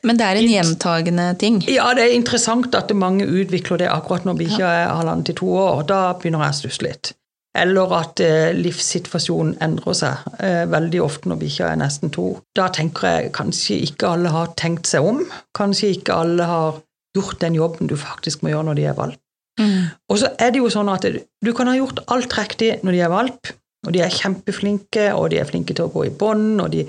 Men 0.04 0.18
det 0.18 0.26
er 0.26 0.40
en 0.40 0.50
gjentagende 0.54 1.28
ting. 1.40 1.60
ja, 1.68 1.90
det 1.94 2.06
er 2.06 2.16
interessant 2.16 2.74
at 2.76 2.94
mange 2.96 3.28
utvikler 3.28 3.78
det 3.84 3.92
akkurat 3.92 4.26
når 4.26 4.40
bikkja 4.40 4.72
er 4.80 4.96
halvannen 4.96 5.26
til 5.28 5.36
to 5.36 5.52
år. 5.60 5.84
Da 5.92 6.02
begynner 6.14 6.46
jeg 6.48 6.56
å 6.56 6.60
stusse 6.62 6.88
litt. 6.88 7.12
Eller 7.58 7.94
at 8.00 8.20
eh, 8.22 8.54
livssituasjonen 8.54 9.56
endrer 9.66 9.96
seg 9.98 10.26
eh, 10.40 10.64
veldig 10.70 11.00
ofte 11.04 11.30
når 11.30 11.40
bikkja 11.42 11.72
er 11.74 11.80
nesten 11.82 12.12
to. 12.14 12.28
Da 12.56 12.68
tenker 12.74 13.08
jeg 13.10 13.32
kanskje 13.34 13.80
ikke 13.90 14.12
alle 14.14 14.30
har 14.34 14.52
tenkt 14.56 14.88
seg 14.88 15.04
om. 15.06 15.24
Kanskje 15.58 15.90
ikke 15.98 16.14
alle 16.24 16.46
har 16.48 16.78
gjort 17.18 17.40
den 17.42 17.56
jobben 17.58 17.90
du 17.90 17.96
faktisk 17.98 18.44
må 18.46 18.54
gjøre 18.54 18.70
når 18.70 18.78
de 18.80 18.86
er 18.92 18.98
valp. 19.00 19.20
Mm. 19.60 19.88
Og 20.10 20.20
så 20.22 20.30
er 20.40 20.52
det 20.52 20.60
jo 20.62 20.70
sånn 20.70 20.90
at 20.94 21.06
du 21.44 21.54
kan 21.54 21.68
ha 21.68 21.74
gjort 21.76 22.00
alt 22.14 22.34
riktig 22.38 22.84
når 22.84 22.92
de 22.92 23.00
er 23.02 23.10
valp, 23.14 23.48
og 23.88 23.94
de 23.94 24.02
er 24.04 24.10
kjempeflinke, 24.14 25.14
og 25.16 25.30
de 25.32 25.40
er 25.42 25.46
flinke 25.50 25.74
til 25.74 25.86
å 25.88 25.92
gå 25.94 26.06
i 26.08 26.14
bånd, 26.14 26.60
og 26.62 26.72
de 26.72 26.86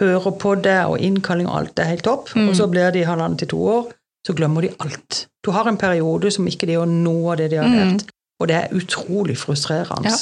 hører 0.00 0.32
på 0.40 0.54
det, 0.64 0.78
og 0.88 0.98
innkalling 1.04 1.46
og 1.48 1.56
alt 1.60 1.78
er 1.78 1.90
helt 1.92 2.04
topp. 2.04 2.30
Mm. 2.34 2.48
Og 2.48 2.56
så 2.56 2.66
blir 2.72 2.90
de 2.92 3.04
halvannet 3.04 3.38
til 3.44 3.48
to 3.52 3.58
år, 3.68 3.90
så 4.26 4.34
glemmer 4.36 4.62
de 4.66 4.72
alt. 4.80 5.26
Du 5.44 5.50
har 5.56 5.68
en 5.68 5.76
periode 5.80 6.30
som 6.32 6.46
ikke 6.48 6.66
de 6.68 6.76
gjør 6.78 6.88
noe 6.90 7.32
av 7.32 7.36
det 7.40 7.50
de 7.50 7.56
har 7.60 7.68
Mm. 7.68 7.76
lært, 7.96 8.08
og 8.40 8.48
det 8.48 8.56
er 8.56 8.74
utrolig 8.76 9.36
frustrerende. 9.38 10.10
Ja. 10.10 10.16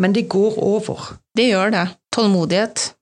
Men 0.00 0.12
det 0.12 0.28
går 0.28 0.56
over. 0.58 1.16
Det 1.36 1.50
gjør 1.52 1.70
det. 1.70 1.88
Tålmodighet 2.14 2.92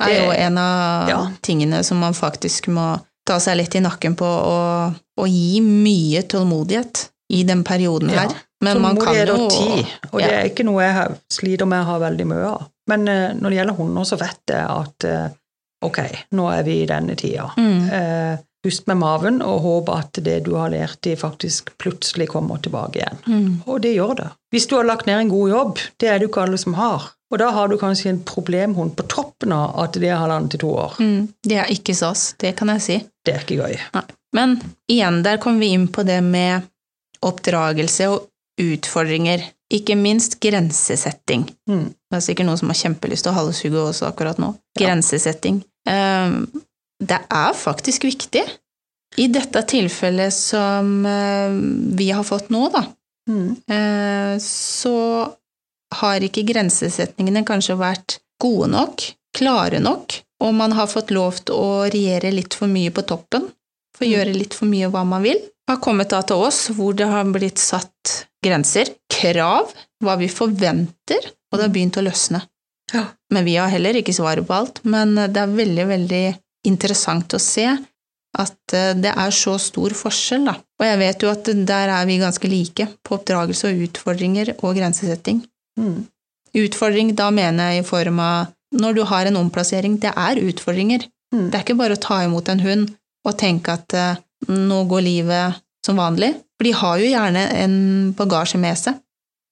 er 0.00 0.06
Det- 0.08 0.24
jo 0.24 0.30
en 0.30 0.58
av 0.58 1.08
ja. 1.08 1.20
tingene 1.42 1.82
som 1.84 1.98
man 1.98 2.12
faktisk 2.14 2.68
må 2.68 3.00
ta 3.26 3.38
seg 3.38 3.56
litt 3.56 3.74
i 3.74 3.80
nakken 3.80 4.14
på, 4.16 4.24
og, 4.24 4.94
og 5.18 5.26
gi 5.28 5.60
mye 5.60 6.22
tålmodighet 6.22 7.08
i 7.32 7.42
den 7.44 7.64
perioden 7.64 8.10
Ja. 8.10 8.26
her. 8.26 8.36
Men 8.64 8.80
man 8.80 8.96
kan 8.96 9.14
jo 9.14 9.34
og 9.34 9.50
tid, 9.52 9.86
og 10.12 10.20
det 10.22 10.32
er 10.32 10.46
ikke 10.48 10.64
noe 10.64 10.80
jeg 10.82 10.94
har- 10.94 11.16
sliter 11.30 11.66
med 11.68 11.82
å 11.82 11.88
ha 11.90 11.98
veldig 11.98 12.26
mye 12.26 12.44
av. 12.48 12.62
Men 12.88 13.08
uh, 13.08 13.32
når 13.34 13.50
det 13.50 13.56
gjelder 13.58 13.76
hunder, 13.76 14.04
så 14.08 14.16
vet 14.16 14.40
jeg 14.48 14.64
at 14.64 15.04
uh, 15.04 15.28
ok, 15.84 15.98
nå 16.32 16.46
er 16.54 16.62
vi 16.62 16.76
i 16.82 16.86
denne 16.86 17.16
tida. 17.18 17.50
Mm. 17.58 17.90
Uh, 17.90 18.36
pust 18.64 18.86
med 18.88 18.96
maven 18.96 19.42
og 19.42 19.60
håp 19.62 19.90
at 19.94 20.18
det 20.24 20.38
du 20.46 20.54
har 20.56 20.70
lært 20.72 21.00
de 21.04 21.12
faktisk 21.16 21.68
plutselig 21.78 22.28
kommer 22.32 22.58
tilbake 22.64 22.98
igjen. 23.02 23.18
Mm. 23.26 23.50
Og 23.66 23.82
det 23.84 23.92
gjør 23.94 24.14
det. 24.22 24.30
Hvis 24.54 24.66
du 24.70 24.76
har 24.78 24.84
lagt 24.88 25.06
ned 25.06 25.20
en 25.20 25.28
god 25.34 25.50
jobb, 25.52 25.78
det 26.00 26.08
er 26.08 26.18
det 26.18 26.26
jo 26.26 26.32
ikke 26.32 26.46
alle 26.46 26.58
som 26.58 26.74
har. 26.74 27.10
Og 27.30 27.38
da 27.42 27.50
har 27.50 27.68
du 27.68 27.76
kanskje 27.78 28.08
en 28.10 28.22
problemhund 28.24 28.94
på 28.96 29.04
toppen 29.10 29.52
av 29.52 29.76
at 29.84 29.92
det 29.98 30.08
er 30.08 30.16
halvannet 30.22 30.50
til 30.54 30.60
to 30.64 30.72
år. 30.78 30.96
Mm. 31.02 31.28
Det 31.44 31.58
er 31.58 31.70
ikke 31.74 31.94
SAS, 31.94 32.34
det 32.38 32.54
kan 32.56 32.68
jeg 32.74 32.82
si. 32.86 32.98
Det 33.26 33.34
er 33.34 33.44
ikke 33.44 33.60
gøy. 33.66 33.76
Nei. 33.98 34.02
Men 34.34 34.56
igjen, 34.90 35.22
der 35.26 35.36
kommer 35.42 35.60
vi 35.60 35.72
inn 35.74 35.86
på 35.88 36.02
det 36.06 36.22
med 36.24 36.62
oppdragelse 37.28 38.08
og 38.12 38.28
utfordringer. 38.62 39.42
Ikke 39.74 39.96
minst 39.98 40.38
grensesetting. 40.40 41.48
Mm. 41.68 41.88
Det 41.90 42.16
er 42.20 42.22
sikkert 42.24 42.46
noen 42.48 42.60
som 42.60 42.70
har 42.70 42.78
kjempelyst 42.78 43.26
til 43.26 43.32
å 43.32 43.38
halshugge 43.40 43.82
også 43.90 44.06
akkurat 44.12 44.38
nå. 44.42 44.52
Grensesetting. 44.78 45.62
Ehm, 45.88 46.46
Det 46.98 47.18
er 47.28 47.52
faktisk 47.52 48.06
viktig. 48.08 48.40
I 49.20 49.26
dette 49.28 49.60
tilfellet 49.68 50.32
som 50.32 51.04
eh, 51.06 51.50
vi 51.96 52.06
har 52.10 52.24
fått 52.24 52.48
nå, 52.50 52.70
da, 52.72 52.86
Mm. 53.28 53.56
eh, 53.68 54.38
så 54.38 55.34
har 55.94 56.20
ikke 56.20 56.44
grensesetningene 56.46 57.44
kanskje 57.44 57.76
vært 57.76 58.18
gode 58.40 58.68
nok, 58.70 59.02
klare 59.36 59.80
nok, 59.82 60.20
og 60.40 60.54
man 60.54 60.72
har 60.72 60.86
fått 60.86 61.10
lov 61.10 61.40
til 61.44 61.54
å 61.56 61.90
regjere 61.90 62.30
litt 62.32 62.54
for 62.54 62.66
mye 62.70 62.90
på 62.94 63.02
toppen, 63.04 63.48
for 63.96 64.04
å 64.04 64.08
Mm. 64.08 64.12
gjøre 64.14 64.36
litt 64.38 64.54
for 64.54 64.66
mye 64.66 64.88
hva 64.90 65.04
man 65.04 65.22
vil. 65.22 65.40
Har 65.66 65.80
kommet 65.82 66.12
da 66.12 66.22
til 66.22 66.44
oss 66.46 66.66
hvor 66.74 66.94
det 66.94 67.08
har 67.10 67.26
blitt 67.34 67.58
satt 67.58 68.26
grenser, 68.44 68.92
krav, 69.10 69.72
hva 70.04 70.14
vi 70.20 70.28
forventer, 70.30 71.32
og 71.50 71.58
det 71.58 71.66
har 71.66 71.74
begynt 71.74 71.98
å 71.98 72.04
løsne. 72.06 72.42
Ja. 72.92 73.08
Men 73.34 73.46
vi 73.48 73.56
har 73.58 73.72
heller 73.72 73.98
ikke 73.98 74.14
svaret 74.14 74.46
på 74.46 74.54
alt, 74.54 74.82
men 74.86 75.16
det 75.16 75.42
er 75.42 75.54
veldig, 75.56 75.86
veldig 75.90 76.24
interessant 76.70 77.34
å 77.34 77.42
se 77.42 77.66
at 78.36 78.74
eh, 78.76 78.92
det 78.98 79.12
er 79.12 79.32
så 79.34 79.56
stor 79.62 79.94
forskjell, 79.96 80.46
da. 80.50 80.56
Og 80.76 80.84
jeg 80.86 81.00
vet 81.00 81.24
jo 81.24 81.32
at 81.32 81.50
der 81.68 81.92
er 81.94 82.08
vi 82.08 82.18
ganske 82.20 82.50
like 82.50 82.88
på 83.06 83.16
oppdragelse 83.16 83.70
og 83.70 83.86
utfordringer 83.88 84.52
og 84.58 84.76
grensesetting. 84.76 85.40
Mm. 85.80 86.04
Utfordring, 86.56 87.14
da 87.16 87.30
mener 87.34 87.72
jeg 87.72 87.84
i 87.84 87.88
form 87.88 88.20
av 88.22 88.52
når 88.76 88.96
du 88.96 89.02
har 89.08 89.28
en 89.28 89.40
omplassering, 89.40 89.98
det 90.02 90.12
er 90.12 90.40
utfordringer. 90.42 91.06
Mm. 91.34 91.48
Det 91.48 91.58
er 91.58 91.64
ikke 91.64 91.78
bare 91.78 91.96
å 91.96 92.02
ta 92.02 92.20
imot 92.26 92.50
en 92.52 92.62
hund 92.64 92.92
og 93.26 93.38
tenke 93.40 93.74
at 93.78 93.96
eh, 93.96 94.22
nå 94.48 94.84
går 94.90 95.00
livet 95.06 95.60
som 95.86 95.96
vanlig. 96.00 96.32
For 96.58 96.64
de 96.68 96.72
har 96.72 96.98
jo 96.98 97.10
gjerne 97.10 97.44
en 97.62 97.76
bagasje 98.16 98.58
med 98.60 98.78
seg. 98.80 98.98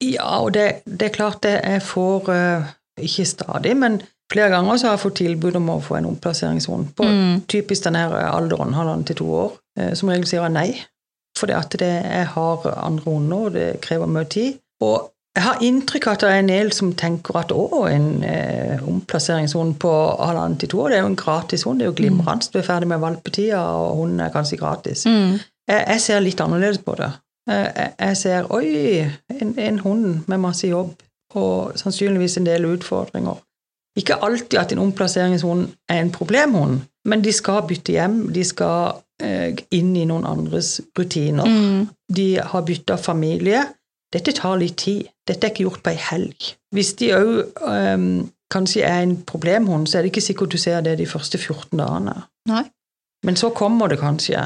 Ja, 0.02 0.40
og 0.42 0.52
det, 0.56 0.82
det 0.84 1.08
er 1.10 1.14
klart 1.14 1.42
det 1.46 1.54
jeg 1.62 1.82
får 1.86 2.28
eh, 2.34 2.72
Ikke 3.06 3.24
stadig, 3.26 3.76
men 3.78 4.00
flere 4.32 4.50
ganger 4.52 4.76
så 4.78 4.88
har 4.88 4.96
jeg 4.96 5.02
fått 5.04 5.16
tilbud 5.20 5.56
om 5.60 5.68
å 5.74 5.80
få 5.82 5.96
en 5.98 6.08
omplasseringsrund 6.10 6.92
på 6.98 7.06
Mm. 7.06 7.40
typisk 7.50 7.84
denne 7.86 8.02
her 8.04 8.14
alderen, 8.32 8.74
halvannen 8.74 9.04
til 9.06 9.16
to 9.22 9.26
år. 9.34 9.52
Eh, 9.78 9.94
Som 9.94 10.08
regel 10.10 10.26
sier 10.26 10.42
jeg 10.42 10.52
nei, 10.54 10.68
fordi 11.38 11.54
at 11.56 11.70
det, 11.78 11.90
jeg 12.04 12.26
har 12.34 12.68
andre 12.76 13.04
hunder, 13.10 13.46
og 13.48 13.52
det 13.56 13.80
krever 13.82 14.06
mye 14.10 14.24
tid. 14.30 14.58
Og 14.82 15.10
jeg 15.36 15.42
har 15.42 15.62
inntrykk 15.66 16.06
av 16.06 16.12
at 16.16 16.20
det 16.24 16.28
er 16.30 16.38
en 16.42 16.48
del 16.52 16.68
som 16.72 16.92
tenker 16.94 17.36
at 17.40 17.52
å, 17.52 17.64
en 17.90 18.22
eh, 18.24 18.82
omplasseringshund 18.86 19.74
på 19.82 19.92
halvannen 20.20 20.58
til 20.62 20.68
to 20.70 20.80
år, 20.84 20.92
det 20.92 20.98
er 20.98 21.02
jo 21.02 21.10
en 21.12 21.16
gratis 21.18 21.64
hund, 21.66 21.80
det 21.80 21.86
er 21.88 21.90
jo 21.92 21.96
glimrende. 21.98 22.50
Du 22.52 22.58
er 22.60 22.66
ferdig 22.68 22.88
med 22.92 23.02
valpetida, 23.02 23.58
og 23.60 23.96
hunden 23.98 24.20
er 24.20 24.30
kanskje 24.34 24.60
gratis. 24.60 25.02
Mm. 25.10 25.40
Jeg, 25.68 25.84
jeg 25.88 26.00
ser 26.06 26.20
litt 26.22 26.40
annerledes 26.44 26.78
på 26.86 26.94
det. 27.00 27.10
Jeg, 27.50 27.72
jeg- 27.76 27.94
jeg 28.00 28.16
ser 28.16 28.46
oi, 28.54 28.68
en, 29.40 29.54
en 29.58 29.78
hund 29.82 30.06
med 30.30 30.38
masse 30.40 30.68
jobb 30.70 30.94
og 31.34 31.72
sannsynligvis 31.82 32.36
en 32.38 32.46
del 32.46 32.64
utfordringer. 32.70 33.40
Ikke 33.98 34.16
alltid 34.26 34.58
at 34.58 34.72
en 34.72 34.78
omplasseringshund 34.86 35.66
er 35.90 36.00
en 36.02 36.10
problemhund, 36.14 36.80
men 37.04 37.22
de 37.22 37.32
skal 37.32 37.62
bytte 37.68 37.92
hjem, 37.94 38.20
de 38.34 38.44
skal 38.46 38.94
eh, 39.22 39.50
inn 39.74 39.96
i 39.98 40.04
noen 40.08 40.24
andres 40.26 40.76
rutiner. 40.98 41.46
Mm. 41.46 41.88
De 42.14 42.28
har 42.38 42.62
bytta 42.66 42.96
familie. 42.96 43.64
Dette 44.14 44.34
tar 44.36 44.56
litt 44.60 44.78
tid. 44.84 45.08
Dette 45.26 45.48
er 45.48 45.52
ikke 45.54 45.66
gjort 45.66 45.82
på 45.84 45.92
ei 45.94 46.00
helg. 46.10 46.48
Hvis 46.74 46.94
de 47.00 47.10
òg 47.16 47.30
kanskje 48.54 48.84
er 48.86 49.02
en 49.02 49.16
problemhund, 49.26 49.88
så 49.90 49.98
er 49.98 50.04
det 50.04 50.12
ikke 50.12 50.28
sikkert 50.28 50.54
du 50.54 50.60
ser 50.60 50.82
det 50.86 50.98
de 51.00 51.06
første 51.10 51.40
14 51.40 51.80
dagene. 51.80 52.14
Nei. 52.50 52.64
Men 53.26 53.38
så 53.40 53.50
kommer 53.56 53.88
det 53.90 54.02
kanskje, 54.02 54.42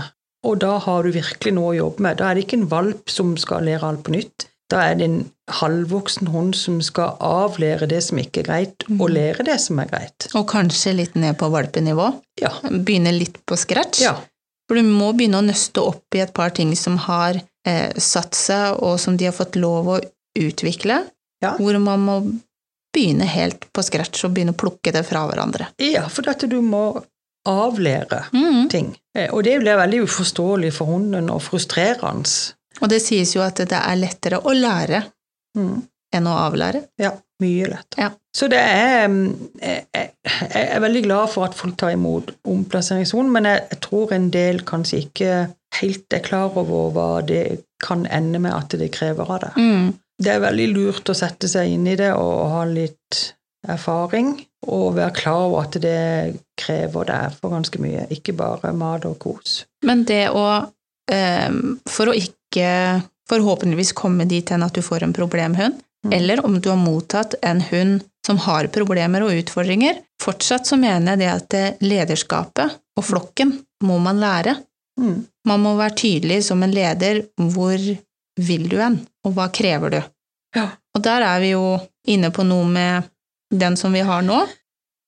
og 0.46 0.60
da 0.62 0.76
har 0.84 1.02
du 1.02 1.10
virkelig 1.12 1.52
noe 1.56 1.72
å 1.72 1.78
jobbe 1.80 2.04
med. 2.06 2.20
Da 2.20 2.30
er 2.30 2.38
det 2.38 2.46
ikke 2.46 2.60
en 2.60 2.70
valp 2.70 3.10
som 3.10 3.34
skal 3.40 3.66
lære 3.66 3.88
alt 3.88 4.04
på 4.06 4.14
nytt. 4.14 4.46
Da 4.70 4.82
er 4.84 4.98
det 5.00 5.06
en 5.08 5.20
halvvoksen 5.58 6.28
hund 6.30 6.54
som 6.56 6.78
skal 6.84 7.16
avlære 7.24 7.88
det 7.90 8.02
som 8.04 8.20
ikke 8.20 8.42
er 8.44 8.48
greit, 8.48 8.88
og 8.92 9.08
lære 9.10 9.46
det 9.48 9.56
som 9.64 9.80
er 9.80 9.88
greit. 9.90 10.28
Og 10.36 10.44
kanskje 10.50 10.92
litt 10.94 11.16
ned 11.16 11.38
på 11.40 11.48
valpenivå. 11.52 12.10
Ja. 12.40 12.52
Begynne 12.70 13.14
litt 13.16 13.40
på 13.48 13.58
scratch. 13.58 14.04
ja. 14.04 14.18
For 14.68 14.76
du 14.76 14.84
må 14.84 15.14
begynne 15.16 15.40
å 15.40 15.46
nøste 15.46 15.80
opp 15.80 16.12
i 16.12 16.20
et 16.20 16.34
par 16.36 16.52
ting 16.52 16.74
som 16.76 16.98
har 17.06 17.38
eh, 17.68 17.92
satt 18.00 18.34
seg, 18.38 18.78
og 18.82 18.96
som 19.02 19.16
de 19.20 19.28
har 19.28 19.36
fått 19.36 19.58
lov 19.60 19.92
å 19.94 20.00
utvikle. 20.38 21.02
Ja. 21.44 21.52
Hvor 21.60 21.76
man 21.82 22.00
må 22.06 22.16
begynne 22.94 23.26
helt 23.28 23.66
på 23.76 23.84
scratch 23.84 24.24
og 24.26 24.32
begynne 24.34 24.54
å 24.56 24.58
plukke 24.58 24.92
det 24.94 25.04
fra 25.06 25.26
hverandre. 25.28 25.68
Ja, 25.84 26.06
for 26.10 26.26
dette 26.26 26.48
du 26.50 26.58
må 26.64 26.86
avlære 27.48 28.24
Mm. 28.32 28.68
ting. 28.70 28.96
Eh, 29.14 29.28
Og 29.32 29.44
det 29.44 29.58
blir 29.60 29.76
veldig 29.76 30.02
uforståelig 30.06 30.72
for 30.72 30.86
hunden 30.86 31.30
og 31.30 31.40
frustrerende. 31.42 32.52
Og 32.82 32.88
det 32.88 33.00
sies 33.02 33.34
jo 33.34 33.42
at 33.42 33.56
det 33.56 33.72
er 33.72 33.96
lettere 33.96 34.40
å 34.42 34.52
lære 34.54 35.04
Mm. 35.56 35.82
enn 36.14 36.24
å 36.26 36.34
avlære. 36.50 36.84
Ja, 36.98 37.10
mye 37.42 37.66
lettere. 37.66 37.98
Ja. 37.98 38.10
Så 38.34 38.48
det 38.48 38.58
er 38.58 39.08
mm, 39.08 39.48
Jeg 39.62 39.86
jeg- 39.94 40.10
jeg 40.54 40.68
er 40.76 40.80
veldig 40.80 41.02
glad 41.04 41.30
for 41.30 41.44
at 41.44 41.54
folk 41.54 41.76
tar 41.76 41.90
imot 41.92 42.30
omplasseringssonen, 42.46 43.30
men 43.32 43.44
jeg, 43.44 43.68
jeg 43.70 43.80
tror 43.80 44.12
en 44.12 44.30
del 44.30 44.58
kanskje 44.60 44.98
ikke 45.06 45.54
helt 45.80 46.12
er 46.14 46.22
klar 46.24 46.54
over 46.58 46.92
hva 46.94 47.08
det 47.26 47.62
kan 47.82 48.06
ende 48.06 48.40
med 48.42 48.54
at 48.54 48.76
det 48.78 48.90
krever 48.94 49.30
av 49.30 49.40
det. 49.44 49.50
Mm. 49.56 49.88
Det 50.18 50.32
er 50.34 50.42
veldig 50.42 50.68
lurt 50.74 51.10
å 51.12 51.14
sette 51.14 51.48
seg 51.50 51.70
inn 51.76 51.86
i 51.86 51.96
det 51.98 52.10
og 52.18 52.48
ha 52.50 52.64
litt 52.66 53.20
erfaring, 53.68 54.32
og 54.66 54.96
være 54.96 55.14
klar 55.14 55.44
over 55.46 55.66
at 55.66 55.76
det 55.82 56.38
krever 56.58 57.06
det 57.06 57.20
for 57.38 57.54
ganske 57.54 57.78
mye, 57.82 58.06
ikke 58.14 58.34
bare 58.38 58.72
mat 58.74 59.06
og 59.06 59.18
kos. 59.22 59.60
Men 59.86 60.04
det 60.08 60.28
å 60.30 60.46
eh, 61.10 61.50
For 61.86 62.10
å 62.10 62.16
ikke 62.16 63.02
forhåpentligvis 63.28 63.92
komme 63.94 64.26
dit 64.28 64.50
hen 64.50 64.64
at 64.64 64.74
du 64.74 64.82
får 64.82 65.06
en 65.06 65.14
problemhund, 65.16 65.84
Mm. 66.04 66.12
eller 66.12 66.44
om 66.46 66.60
du 66.60 66.68
har 66.70 66.76
mottatt 66.78 67.34
en 67.42 67.60
hund 67.60 68.04
som 68.26 68.38
har 68.38 68.68
problemer 68.70 69.24
og 69.26 69.32
utfordringer, 69.34 69.96
fortsatt 70.22 70.66
så 70.66 70.76
mener 70.78 71.16
jeg 71.16 71.18
det 71.18 71.30
at 71.32 71.82
lederskapet 71.82 72.76
og 72.96 73.04
flokken 73.04 73.56
må 73.82 73.98
man 73.98 74.20
lære. 74.22 74.54
Mm. 74.98 75.24
Man 75.48 75.64
må 75.64 75.74
være 75.78 75.96
tydelig 76.02 76.42
som 76.48 76.62
en 76.62 76.74
leder. 76.74 77.22
Hvor 77.38 77.78
vil 78.38 78.68
du 78.70 78.78
hen, 78.78 79.00
og 79.26 79.34
hva 79.36 79.48
krever 79.54 79.96
du? 79.96 80.00
Ja. 80.56 80.68
Og 80.96 81.02
der 81.04 81.24
er 81.26 81.42
vi 81.42 81.52
jo 81.52 81.78
inne 82.08 82.30
på 82.34 82.44
noe 82.46 82.66
med 82.68 83.08
den 83.54 83.76
som 83.80 83.94
vi 83.94 84.04
har 84.04 84.22
nå, 84.24 84.42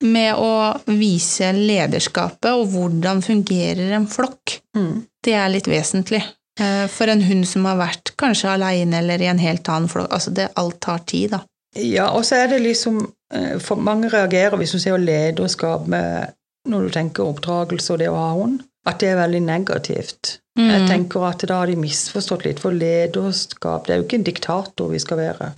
med 0.00 0.38
å 0.40 0.52
vise 0.88 1.50
lederskapet 1.52 2.50
og 2.54 2.70
hvordan 2.72 3.20
fungerer 3.24 3.92
en 3.98 4.08
flokk. 4.08 4.60
Mm. 4.76 5.02
Det 5.24 5.34
er 5.36 5.52
litt 5.52 5.68
vesentlig. 5.68 6.22
Eh, 6.60 6.86
For 6.88 7.10
en 7.12 7.22
hund 7.26 7.46
som 7.48 7.66
har 7.68 7.78
vært 7.80 8.14
kanskje 8.20 8.54
aleine 8.54 9.02
eller 9.02 9.20
i 9.20 9.28
en 9.28 9.42
helt 9.42 9.68
annen 9.68 9.90
flokk. 9.92 10.08
Altså 10.12 10.32
det, 10.36 10.48
alt 10.60 10.80
tar 10.80 11.04
tid, 11.04 11.36
da. 11.36 11.42
Ja, 11.76 12.08
og 12.16 12.24
så 12.26 12.40
er 12.40 12.48
det 12.50 12.64
liksom 12.64 12.96
eh, 13.34 13.58
For 13.62 13.78
mange 13.78 14.08
reagerer 14.10 14.56
hvis 14.58 14.72
du 14.74 14.80
ser 14.82 14.98
lederskap 14.98 15.84
med 15.86 16.32
når 16.68 16.88
du 16.88 16.94
tenker 16.96 17.28
oppdragelse 17.30 17.94
og 17.94 18.00
det 18.02 18.08
å 18.10 18.18
ha 18.18 18.32
hund, 18.36 18.58
at 18.86 19.00
det 19.00 19.08
er 19.08 19.16
veldig 19.20 19.42
negativt. 19.42 20.38
Jeg 20.56 20.80
Mm. 20.82 20.88
tenker 20.88 21.20
at 21.28 21.44
da 21.48 21.54
har 21.60 21.66
de 21.66 21.76
misforstått 21.76 22.44
litt, 22.44 22.58
for 22.60 22.70
lederskap 22.70 23.86
Det 23.86 23.92
er 23.94 23.96
jo 23.98 24.02
ikke 24.04 24.18
en 24.18 24.22
diktator 24.26 24.88
vi 24.90 24.98
skal 24.98 25.16
være. 25.16 25.52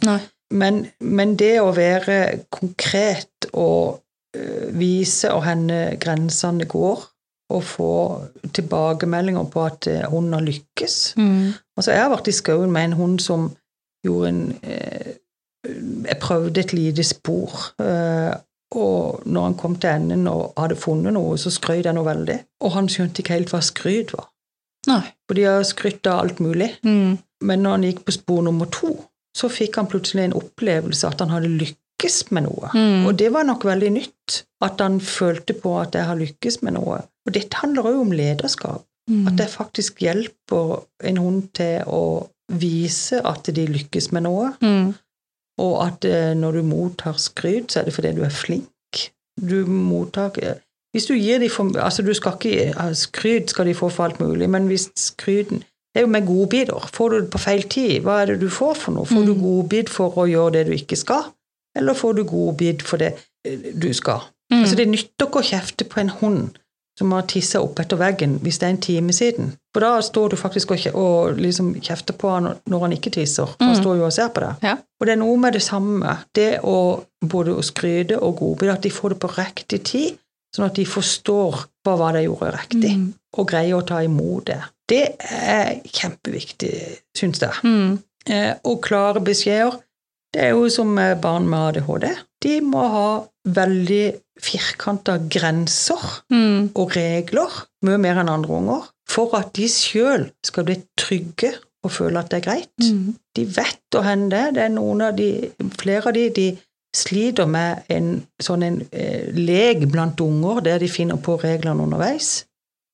Men, 0.51 0.87
men 1.01 1.37
det 1.37 1.61
å 1.61 1.73
være 1.75 2.45
konkret 2.51 3.47
og 3.53 4.03
øh, 4.37 4.79
vise 4.79 5.33
og 5.33 5.45
henne 5.45 5.97
grensene 6.01 6.65
går, 6.65 7.09
og 7.53 7.63
få 7.65 7.91
tilbakemeldinger 8.53 9.45
på 9.53 9.65
at 9.67 9.89
hun 10.11 10.33
har 10.33 10.41
lykkes 10.41 11.15
Mm. 11.17 11.53
Altså, 11.77 11.91
jeg 11.93 12.01
har 12.03 12.11
vært 12.11 12.29
i 12.29 12.33
skauen 12.37 12.73
med 12.73 12.85
en 12.85 12.93
hund 12.93 13.19
som 13.21 13.51
gjorde 14.05 14.29
en 14.29 14.59
eh, 14.63 15.13
Jeg 16.05 16.19
prøvde 16.21 16.61
et 16.61 16.73
lite 16.73 17.03
spor, 17.05 17.53
eh, 17.81 18.35
og 18.79 19.23
når 19.27 19.49
han 19.49 19.57
kom 19.61 19.77
til 19.81 19.91
enden 19.93 20.29
og 20.31 20.53
hadde 20.59 20.79
funnet 20.81 21.15
noe, 21.17 21.37
så 21.41 21.53
skrøt 21.53 21.85
jeg 21.89 21.97
noe 21.97 22.07
veldig. 22.09 22.39
Og 22.65 22.75
han 22.77 22.89
skjønte 22.93 23.23
ikke 23.23 23.37
helt 23.37 23.53
hva 23.53 23.61
skryt 23.65 24.15
var. 24.17 24.29
Nei. 24.89 25.03
For 25.29 25.39
de 25.39 25.45
har 25.47 25.63
skrytt 25.69 26.09
av 26.11 26.25
alt 26.25 26.41
mulig. 26.43 26.71
Mm. 26.87 27.19
Men 27.47 27.63
når 27.63 27.77
han 27.77 27.87
gikk 27.87 28.05
på 28.07 28.15
spor 28.17 28.43
nummer 28.47 28.71
to, 28.73 28.95
så 29.37 29.49
fikk 29.53 29.79
han 29.81 29.89
plutselig 29.91 30.27
en 30.29 30.37
opplevelse 30.39 31.09
at 31.09 31.23
han 31.23 31.33
hadde 31.33 31.51
lykkes 31.61 32.19
med 32.35 32.47
noe. 32.49 32.73
Mm. 32.75 33.07
Og 33.09 33.17
det 33.21 33.31
var 33.35 33.47
nok 33.49 33.65
veldig 33.69 33.93
nytt. 33.95 34.43
At 34.63 34.81
han 34.83 35.01
følte 35.03 35.55
på 35.59 35.77
at 35.81 35.97
jeg 35.99 36.07
har 36.09 36.19
lykkes 36.19 36.61
med 36.67 36.77
noe. 36.79 37.01
Og 37.27 37.35
dette 37.35 37.63
handler 37.63 37.89
òg 37.93 38.01
om 38.03 38.13
lederskap. 38.15 38.85
Mm. 39.11 39.27
At 39.31 39.41
jeg 39.43 39.51
faktisk 39.51 40.03
hjelper 40.05 40.83
en 41.11 41.19
hund 41.23 41.49
til 41.59 41.83
å 41.91 42.03
vise 42.53 43.23
at 43.25 43.49
de 43.55 43.65
lykkes 43.71 44.11
med 44.13 44.27
noe, 44.27 44.53
Mm. 44.63 44.93
Og 45.59 45.87
at 45.87 46.05
eh, 46.09 46.33
når 46.39 46.53
du 46.53 46.63
mottar 46.63 47.19
skryt, 47.21 47.73
så 47.73 47.81
er 47.81 47.85
det 47.85 47.95
fordi 47.95 48.13
du 48.17 48.23
er 48.25 48.33
flink. 48.33 48.69
Du 49.41 49.67
mottar 49.67 50.31
eh, 50.43 50.55
Hvis 50.93 51.07
du 51.09 51.15
gir 51.15 51.39
dem 51.41 51.51
for 51.51 51.79
Altså, 51.81 52.03
du 52.03 52.13
skal 52.15 52.33
ikke 52.37 52.73
ha 52.77 52.91
Skryt 52.93 53.51
skal 53.51 53.67
de 53.67 53.75
få 53.75 53.89
for 53.89 54.05
alt 54.05 54.21
mulig, 54.21 54.51
men 54.51 54.67
hvis 54.69 54.91
skryten 54.97 55.63
Det 55.63 56.01
er 56.01 56.07
jo 56.07 56.07
med 56.13 56.27
godbiter. 56.27 56.89
Får 56.93 57.09
du 57.09 57.17
det 57.21 57.31
på 57.31 57.39
feil 57.39 57.63
tid, 57.69 58.01
hva 58.05 58.23
er 58.23 58.27
det 58.33 58.41
du 58.41 58.49
får 58.49 58.75
for 58.81 58.93
noe? 58.93 59.05
Får 59.07 59.27
du 59.27 59.33
Mm. 59.35 59.43
godbit 59.43 59.89
for 59.93 60.13
å 60.17 60.25
gjøre 60.29 60.53
det 60.53 60.67
du 60.67 60.73
ikke 60.73 60.97
skal, 60.97 61.25
eller 61.77 61.95
får 61.95 62.13
du 62.17 62.23
godbit 62.25 62.83
for 62.83 62.97
det 62.97 63.11
eh, 63.45 63.59
du 63.77 63.93
skal? 63.93 64.21
Mm. 64.53 64.61
Altså, 64.63 64.77
det 64.77 64.89
nytter 64.89 65.27
ikke 65.27 65.41
å 65.43 65.49
kjefte 65.51 65.85
på 65.85 66.01
en 66.01 66.09
hund 66.21 66.59
som 67.03 67.13
har 67.17 67.27
tissa 67.29 67.61
opp 67.63 67.81
etter 67.83 67.99
veggen 68.01 68.39
hvis 68.45 68.59
det 68.63 68.69
er 68.69 68.75
en 68.77 68.81
time 68.87 69.13
siden. 69.17 69.53
For 69.75 69.83
da 69.85 69.91
står 70.05 70.31
du 70.33 70.37
faktisk 70.39 70.71
og, 70.77 70.87
og 70.95 71.37
liksom 71.43 71.75
kjefter 71.83 72.15
på 72.15 72.31
han 72.31 72.51
når 72.71 72.81
han 72.87 72.93
ikke 72.97 73.11
tisser. 73.19 73.53
Han 73.61 73.75
Mm. 73.75 73.81
står 73.83 73.97
jo 73.99 74.07
og 74.07 74.13
ser 74.15 74.29
på 74.33 74.41
deg. 74.45 74.63
Ja. 74.63 74.77
Og 75.01 75.07
det 75.09 75.13
er 75.17 75.21
noe 75.23 75.37
med 75.41 75.53
det 75.59 75.63
samme. 75.65 76.17
Det 76.35 76.61
å 76.63 76.77
både 77.25 77.55
å 77.59 77.63
skryte 77.65 78.19
og 78.23 78.37
godbit, 78.39 78.71
at 78.71 78.83
de 78.87 78.91
får 78.91 79.15
det 79.15 79.19
på 79.25 79.31
riktig 79.37 79.83
tid, 79.85 80.19
sånn 80.55 80.67
at 80.69 80.75
de 80.77 80.85
forstår 80.85 81.65
hva 81.85 81.97
var 81.99 82.13
det 82.13 82.23
jeg 82.23 82.31
gjorde 82.31 82.53
riktig, 82.59 82.93
Mm. 82.97 83.13
og 83.39 83.49
greier 83.49 83.75
å 83.81 83.87
ta 83.87 84.03
imot 84.05 84.45
det. 84.45 84.61
Det 84.89 85.17
er 85.21 85.81
kjempeviktig, 85.87 86.99
syns 87.17 87.41
jeg. 87.41 87.53
Mm. 87.65 87.99
Eh, 88.29 88.55
og 88.65 88.83
klare 88.83 89.21
beskjeder. 89.25 89.79
Det 90.33 90.43
er 90.43 90.51
jo 90.55 90.69
som 90.69 90.95
barn 91.21 91.49
med 91.49 91.59
ADHD. 91.77 92.11
De 92.43 92.61
må 92.61 92.85
ha 92.91 93.25
veldig 93.49 94.21
firkanta 94.41 95.19
grenser 95.31 96.23
Mm. 96.31 96.71
og 96.75 96.97
regler, 96.97 97.51
mye 97.85 97.99
mer 97.99 98.21
enn 98.23 98.29
andre 98.33 98.55
unger, 98.57 98.89
for 99.09 99.35
at 99.37 99.53
de 99.57 99.69
sjøl 99.69 100.31
skal 100.45 100.65
bli 100.65 100.77
trygge 100.99 101.53
og 101.85 101.91
føle 101.91 102.19
at 102.19 102.31
det 102.31 102.39
er 102.41 102.47
greit. 102.51 102.79
Mm. 102.93 103.15
De 103.37 103.45
vet 103.57 103.81
hvor 103.91 104.03
hen 104.07 104.29
det 104.31 104.39
er. 104.39 104.51
Det 104.53 104.63
er 104.63 104.69
noen 104.69 105.01
av 105.03 105.17
de, 105.17 105.51
flere 105.79 106.07
av 106.09 106.15
de, 106.15 106.29
de 106.31 106.47
sliter 106.95 107.47
med 107.49 107.83
en 107.91 108.23
sånn 108.41 108.63
en 108.63 108.81
eh, 108.93 109.29
lek 109.35 109.87
blant 109.91 110.21
unger 110.21 110.61
der 110.61 110.79
de 110.79 110.89
finner 110.89 111.17
på 111.17 111.37
reglene 111.43 111.83
underveis. 111.83 112.45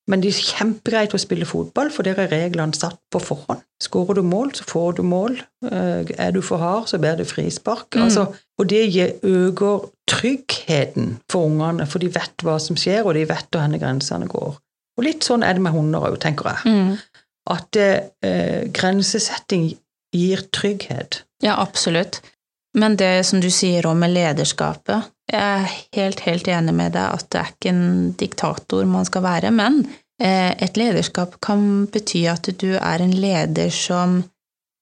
Men 0.09 0.23
det 0.23 0.31
er 0.31 0.39
kjempegreit 0.41 1.13
å 1.13 1.19
spille 1.21 1.45
fotball, 1.45 1.91
for 1.93 2.07
der 2.07 2.17
er 2.23 2.31
reglene 2.31 2.73
satt 2.73 2.97
på 3.13 3.21
forhånd. 3.21 3.61
Skårer 3.83 4.17
du 4.17 4.23
mål, 4.25 4.51
så 4.57 4.65
får 4.67 4.97
du 4.97 5.03
mål. 5.05 5.37
Eh, 5.69 6.09
Er 6.17 6.31
du 6.33 6.41
for 6.41 6.57
hard, 6.57 6.87
så 6.89 6.97
blir 6.97 7.15
det 7.19 7.27
frispark. 7.29 7.93
Mm. 7.95 8.03
Altså, 8.03 8.25
og 8.57 8.69
det 8.69 9.21
øker 9.23 9.85
tryggheten 10.09 11.19
for 11.29 11.45
ungene, 11.45 11.85
for 11.87 12.01
de 12.01 12.09
vet 12.09 12.43
hva 12.43 12.57
som 12.59 12.75
skjer, 12.75 13.05
og 13.05 13.13
de 13.13 13.27
vet 13.29 13.53
hvor 13.53 13.77
grensene 13.77 14.27
går. 14.27 14.57
Og 14.97 15.05
litt 15.05 15.23
sånn 15.23 15.45
er 15.45 15.53
det 15.53 15.63
med 15.63 15.77
hunder 15.77 16.09
òg, 16.09 16.17
tenker 16.19 16.49
jeg. 16.49 16.73
Mm. 16.73 16.97
At 17.49 17.79
eh, 17.79 18.65
grensesetting 18.73 19.69
gir 20.15 20.41
trygghet. 20.51 21.23
Ja, 21.45 21.55
absolutt. 21.61 22.21
Men 22.77 22.97
det 22.97 23.25
som 23.25 23.41
du 23.41 23.49
sier 23.53 23.85
om 23.89 24.01
med 24.01 24.13
lederskapet 24.13 25.07
Jeg 25.29 25.39
er 25.61 25.65
helt, 25.93 26.19
helt 26.25 26.47
enig 26.49 26.73
med 26.73 26.93
deg 26.95 27.13
at 27.19 27.27
det 27.29 27.39
er 27.41 27.49
ikke 27.53 27.69
en 27.69 28.11
diktator 28.17 28.85
man 28.89 29.05
skal 29.05 29.21
være, 29.27 29.51
men 29.53 29.83
eh, 30.21 30.55
et 30.57 30.77
lederskap 30.79 31.35
kan 31.45 31.85
bety 31.93 32.23
at 32.31 32.49
du 32.59 32.71
er 32.79 33.03
en 33.05 33.13
leder 33.13 33.69
som 33.73 34.23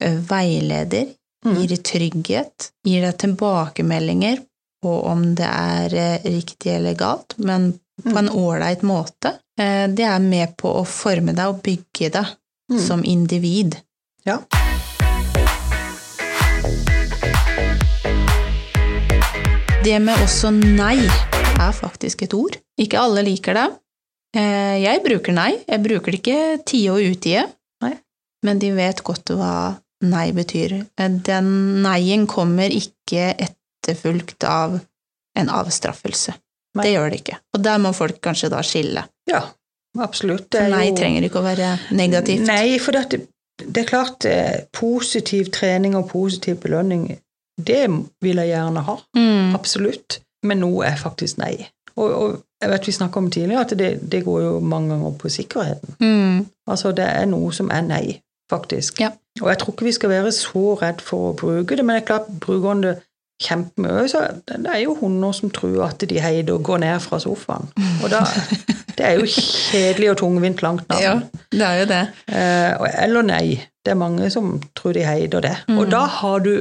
eh, 0.01 0.18
veileder, 0.30 1.13
Mm. 1.46 1.54
gir 1.62 1.77
trygghet, 1.86 2.72
gir 2.84 3.04
deg 3.06 3.13
tilbakemeldinger 3.22 4.39
på 4.84 4.94
om 5.06 5.22
det 5.38 5.46
er 5.48 5.94
eh, 5.96 6.25
riktig 6.34 6.72
eller 6.74 6.96
galt, 6.98 7.36
men 7.38 7.70
på 8.01 8.10
Mm. 8.10 8.18
en 8.24 8.30
ålreit 8.30 8.82
måte. 8.84 9.36
Det 9.58 10.04
er 10.06 10.20
med 10.20 10.58
på 10.58 10.70
å 10.82 10.84
forme 10.86 11.34
deg 11.38 11.48
og 11.54 11.62
bygge 11.63 12.10
deg 12.18 12.34
Mm. 12.74 12.80
som 12.88 13.04
individ. 13.06 13.77
Ja. 14.25 14.39
Det 19.88 19.98
med 20.03 20.20
også 20.20 20.50
nei 20.51 20.98
er 21.00 21.74
faktisk 21.75 22.25
et 22.25 22.34
ord. 22.36 22.58
Ikke 22.82 23.00
alle 23.00 23.22
liker 23.24 23.56
det. 23.56 23.67
Eh, 24.36 24.75
Jeg 24.84 25.00
bruker 25.06 25.32
nei. 25.36 25.53
Jeg 25.63 25.79
bruker 25.86 26.12
det 26.12 26.20
ikke 26.20 26.39
tide 26.67 26.91
og 26.96 27.13
utide. 27.15 27.46
Men 28.46 28.60
de 28.62 28.70
vet 28.75 29.00
godt 29.03 29.32
hva 29.34 29.53
nei 30.06 30.27
betyr. 30.36 30.75
Den 31.00 31.15
Den 31.25 31.48
neien 31.84 32.27
kommer 32.29 32.70
ikke 32.70 33.32
etterfulgt 33.34 34.44
av 34.46 34.75
en 35.38 35.50
avstraffelse. 35.50 36.36
Nei. 36.77 36.84
Det 36.86 36.91
gjør 36.94 37.10
det 37.10 37.20
ikke. 37.24 37.39
Og 37.56 37.63
der 37.65 37.79
må 37.82 37.94
folk 37.98 38.20
kanskje 38.22 38.51
da 38.53 38.60
skille. 38.62 39.03
Ja, 39.27 39.41
absolutt. 40.00 40.50
Det 40.53 40.62
er 40.67 40.70
nei 40.70 40.89
jo- 40.91 40.96
trenger 41.00 41.24
ikke 41.25 41.39
å 41.41 41.48
være 41.48 41.72
negativt. 41.98 42.46
Nei, 42.46 42.77
for 42.77 42.91
det, 42.91 43.24
det 43.63 43.77
er 43.86 43.89
klart 43.89 44.25
eh, 44.29 44.62
positiv 44.72 45.50
trening 45.51 45.96
og 45.98 46.10
positiv 46.12 46.60
belønning, 46.62 47.17
det 47.58 47.84
vil 48.22 48.42
jeg 48.42 48.54
gjerne 48.54 48.84
ha. 48.86 48.98
Mm. 49.18 49.56
Absolutt. 49.58 50.20
Men 50.46 50.62
noe 50.62 50.86
er 50.86 51.00
faktisk 51.00 51.40
nei. 51.42 51.56
Og, 51.98 52.14
og 52.14 52.36
jeg 52.62 52.70
vet 52.70 52.88
vi 52.88 52.94
snakka 52.94 53.20
om 53.20 53.32
tidligere 53.34 53.66
at 53.66 53.74
det, 53.80 53.90
det 54.12 54.24
går 54.26 54.42
jo 54.44 54.54
mange 54.60 54.94
ganger 54.94 55.18
på 55.18 55.30
sikkerheten. 55.34 55.98
Mm. 56.00 56.46
Altså 56.70 56.92
det 56.92 57.06
er 57.10 57.26
noe 57.30 57.52
som 57.54 57.72
er 57.74 57.82
nei, 57.86 58.20
faktisk. 58.52 59.02
Ja. 59.02 59.12
Og 59.42 59.50
jeg 59.50 59.62
tror 59.62 59.74
ikke 59.74 59.90
vi 59.90 59.98
skal 59.98 60.14
være 60.14 60.32
så 60.34 60.64
redd 60.82 61.02
for 61.06 61.32
å 61.32 61.36
bruke 61.38 61.78
det, 61.78 61.86
men 61.86 61.98
det 61.98 62.04
er 62.04 62.10
klart, 62.12 62.32
bruker 62.42 62.82
det 62.86 62.96
kjempemye, 63.44 64.08
så 64.10 64.24
det 64.50 64.72
er 64.74 64.80
jo 64.82 64.96
hunder 64.98 65.34
som 65.36 65.52
tror 65.54 65.84
at 65.92 66.02
de 66.10 66.22
heider 66.22 66.56
og 66.58 66.64
går 66.66 66.82
ned 66.82 67.00
fra 67.04 67.20
sofaen. 67.22 67.70
Og 68.04 68.10
da, 68.10 68.24
det 68.98 69.06
er 69.06 69.20
jo 69.20 69.28
kjedelig 69.30 70.12
og 70.16 70.18
tungvint 70.24 70.64
langt 70.66 70.88
navn. 70.90 71.04
Ja, 71.04 71.20
det 71.54 71.68
er 71.68 71.82
jo 71.82 71.90
det. 71.92 72.04
Eh, 72.34 72.88
eller 73.04 73.28
nei. 73.28 73.60
Det 73.86 73.94
er 73.94 74.00
mange 74.00 74.30
som 74.34 74.58
tror 74.76 74.98
de 74.98 75.06
heider 75.06 75.46
det. 75.46 75.54
Mm. 75.70 75.78
Og 75.80 75.92
da 75.94 76.02
har 76.18 76.42
du 76.44 76.52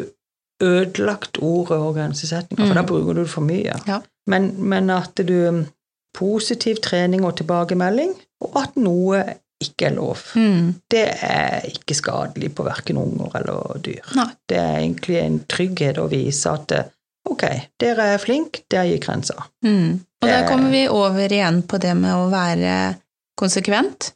ødelagt 0.62 1.38
ordet 1.42 1.78
organisesetninger, 1.78 2.66
for 2.66 2.74
Mm. 2.74 2.80
da 2.80 2.82
bruker 2.88 3.14
du 3.14 3.20
det 3.22 3.30
for 3.30 3.40
mye. 3.44 3.74
Ja. 3.86 4.00
Men, 4.26 4.54
men 4.58 4.90
at 4.90 5.14
du 5.26 5.64
Positiv 6.16 6.76
trening 6.80 7.24
og 7.28 7.34
tilbakemelding, 7.36 8.14
og 8.40 8.54
at 8.62 8.76
noe 8.80 9.18
ikke 9.60 9.86
er 9.90 9.94
lov. 9.98 10.16
Mm. 10.34 10.70
Det 10.90 11.02
er 11.22 11.60
ikke 11.68 11.92
skadelig 11.94 12.54
på 12.56 12.64
verken 12.64 12.96
unger 12.96 13.36
eller 13.36 13.76
dyr. 13.84 14.00
Nei. 14.16 14.24
Det 14.48 14.56
er 14.56 14.78
egentlig 14.78 15.18
en 15.20 15.36
trygghet 15.44 15.98
å 16.00 16.06
vise 16.08 16.48
at 16.48 16.72
eh, 16.72 16.88
ok, 17.28 17.44
dere 17.80 18.06
er 18.14 18.22
flinke, 18.22 18.62
der 18.72 18.88
gikk 18.88 19.04
grensa. 19.10 19.36
Mm. 19.64 20.00
Og 20.22 20.28
der 20.28 20.48
kommer 20.48 20.70
vi 20.72 20.86
over 20.88 21.28
igjen 21.28 21.60
på 21.68 21.76
det 21.84 21.92
med 22.00 22.14
å 22.16 22.30
være 22.32 22.96
konsekvent 23.36 24.14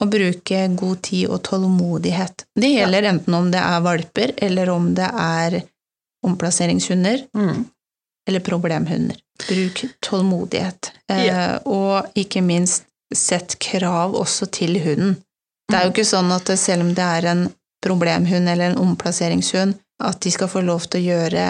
og 0.00 0.10
bruke 0.12 0.60
god 0.78 1.00
tid 1.02 1.28
og 1.28 1.42
tålmodighet. 1.42 2.44
Det 2.54 2.70
gjelder 2.76 3.08
enten 3.10 3.34
om 3.34 3.50
det 3.50 3.58
er 3.60 3.80
valper, 3.82 4.32
eller 4.46 4.70
om 4.70 4.92
det 4.94 5.08
er 5.10 5.62
omplasseringshunder, 6.24 7.24
Mm. 7.34 7.64
eller 8.28 8.40
problemhunder. 8.40 9.16
Bruk 9.48 9.84
tålmodighet. 10.02 10.90
Eh, 11.10 11.58
Og 11.64 12.06
ikke 12.14 12.42
minst 12.42 12.84
sett 13.14 13.58
krav 13.58 14.14
også 14.14 14.46
til 14.50 14.78
hunden. 14.80 15.16
Det 15.68 15.76
er 15.78 15.84
jo 15.84 15.90
ikke 15.92 16.04
sånn 16.04 16.30
at 16.34 16.46
selv 16.58 16.82
om 16.82 16.94
det 16.94 17.04
er 17.04 17.26
en 17.30 17.52
problemhund 17.84 18.48
eller 18.48 18.70
en 18.70 18.78
omplasseringshund, 18.78 19.74
at 20.00 20.20
de 20.20 20.30
skal 20.30 20.48
få 20.48 20.60
lov 20.64 20.80
til 20.88 21.00
å 21.00 21.06
gjøre 21.06 21.44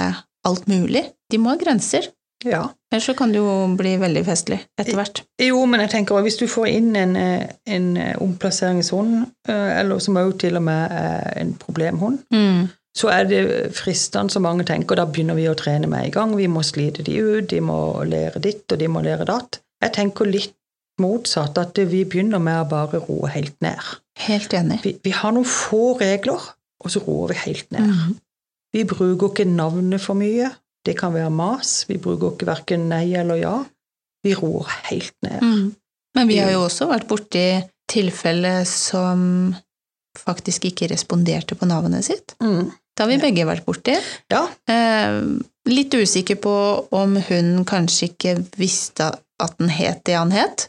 alt 0.45 0.67
mulig. 0.69 1.05
De 1.31 1.39
må 1.39 1.51
ha 1.51 1.57
grenser. 1.57 2.09
Ja. 2.47 2.69
Ellers 2.93 3.05
så 3.11 3.15
kan 3.19 3.33
det 3.35 3.41
jo 3.41 3.51
bli 3.77 3.97
veldig 3.99 4.23
festlig 4.27 4.61
etter 4.79 4.95
hvert. 4.95 5.23
Jo, 5.43 5.65
men 5.67 5.81
jeg 5.83 5.91
tenker 5.91 6.15
også, 6.15 6.23
hvis 6.29 6.37
du 6.39 6.47
får 6.47 6.67
inn 6.71 6.93
en, 6.97 7.17
eh, 7.19 7.49
en 7.67 7.89
eh, 7.97 8.15
omplasseringshund, 8.23 9.25
eh, 9.49 9.81
eller 9.81 9.99
som 9.99 10.17
også 10.17 10.39
til 10.39 10.57
og 10.57 10.63
med 10.63 10.93
en 11.37 11.55
problemhund, 11.55 12.19
Mm. 12.33 12.69
så 12.97 13.09
er 13.11 13.25
det 13.25 13.43
fristende 13.75 14.31
som 14.31 14.43
mange 14.43 14.65
tenker, 14.65 14.97
da 14.97 15.05
begynner 15.07 15.35
vi 15.35 15.49
å 15.51 15.55
trene 15.57 15.87
med 15.89 16.05
en 16.05 16.11
gang. 16.11 16.37
Vi 16.37 16.47
må 16.47 16.63
slite 16.63 17.03
de 17.03 17.19
ut, 17.19 17.49
de 17.51 17.61
må 17.61 18.05
lære 18.05 18.41
ditt, 18.43 18.65
og 18.73 18.79
de 18.79 18.87
må 18.89 19.03
lære 19.03 19.27
datt. 19.27 19.59
Jeg 19.83 19.93
tenker 19.93 20.25
litt 20.27 20.55
motsatt, 21.01 21.59
at 21.59 21.75
vi 21.91 22.05
begynner 22.05 22.41
med 22.43 22.65
å 22.65 22.69
bare 22.69 22.99
roe 23.09 23.29
helt 23.31 23.55
ned. 23.63 23.79
Helt 24.19 24.51
enig. 24.55 24.81
Vi, 24.83 24.97
vi 25.05 25.11
har 25.11 25.33
noen 25.33 25.45
få 25.47 25.99
regler, 26.01 26.41
og 26.81 26.91
så 26.91 27.03
roer 27.07 27.29
vi 27.29 27.35
helt 27.35 27.71
ned. 27.73 27.87
Mm. 27.87 28.17
Vi 28.75 28.85
bruker 28.85 29.29
ikke 29.31 29.45
navnet 29.47 30.01
for 30.01 30.15
mye. 30.15 30.51
Det 30.87 30.95
kan 30.99 31.15
være 31.15 31.31
mas. 31.35 31.83
Vi 31.89 31.99
bruker 32.03 32.35
ikke 32.35 32.49
verken 32.49 32.89
nei 32.91 33.07
eller 33.19 33.41
ja. 33.41 33.57
Vi 34.25 34.35
ror 34.39 34.69
helt 34.91 35.15
ned. 35.27 35.43
Mm. 35.43 35.67
Men 36.17 36.31
vi 36.31 36.39
har 36.41 36.53
jo 36.55 36.65
også 36.67 36.89
vært 36.91 37.09
borti 37.11 37.47
tilfeller 37.89 38.65
som 38.69 39.55
faktisk 40.19 40.67
ikke 40.69 40.89
responderte 40.91 41.57
på 41.59 41.69
navnet 41.69 42.07
sitt. 42.09 42.35
Mm. 42.43 42.71
Det 42.99 43.05
har 43.05 43.11
vi 43.13 43.21
begge 43.23 43.47
vært 43.47 43.67
borti. 43.67 43.95
Ja. 44.33 44.43
Eh, 44.71 45.21
litt 45.71 45.95
usikker 45.95 46.41
på 46.43 46.55
om 46.99 47.15
hun 47.29 47.53
kanskje 47.69 48.11
ikke 48.11 48.35
visste 48.59 49.13
at 49.39 49.59
den 49.61 49.71
het 49.71 50.03
det 50.09 50.17
han 50.19 50.35
het, 50.35 50.67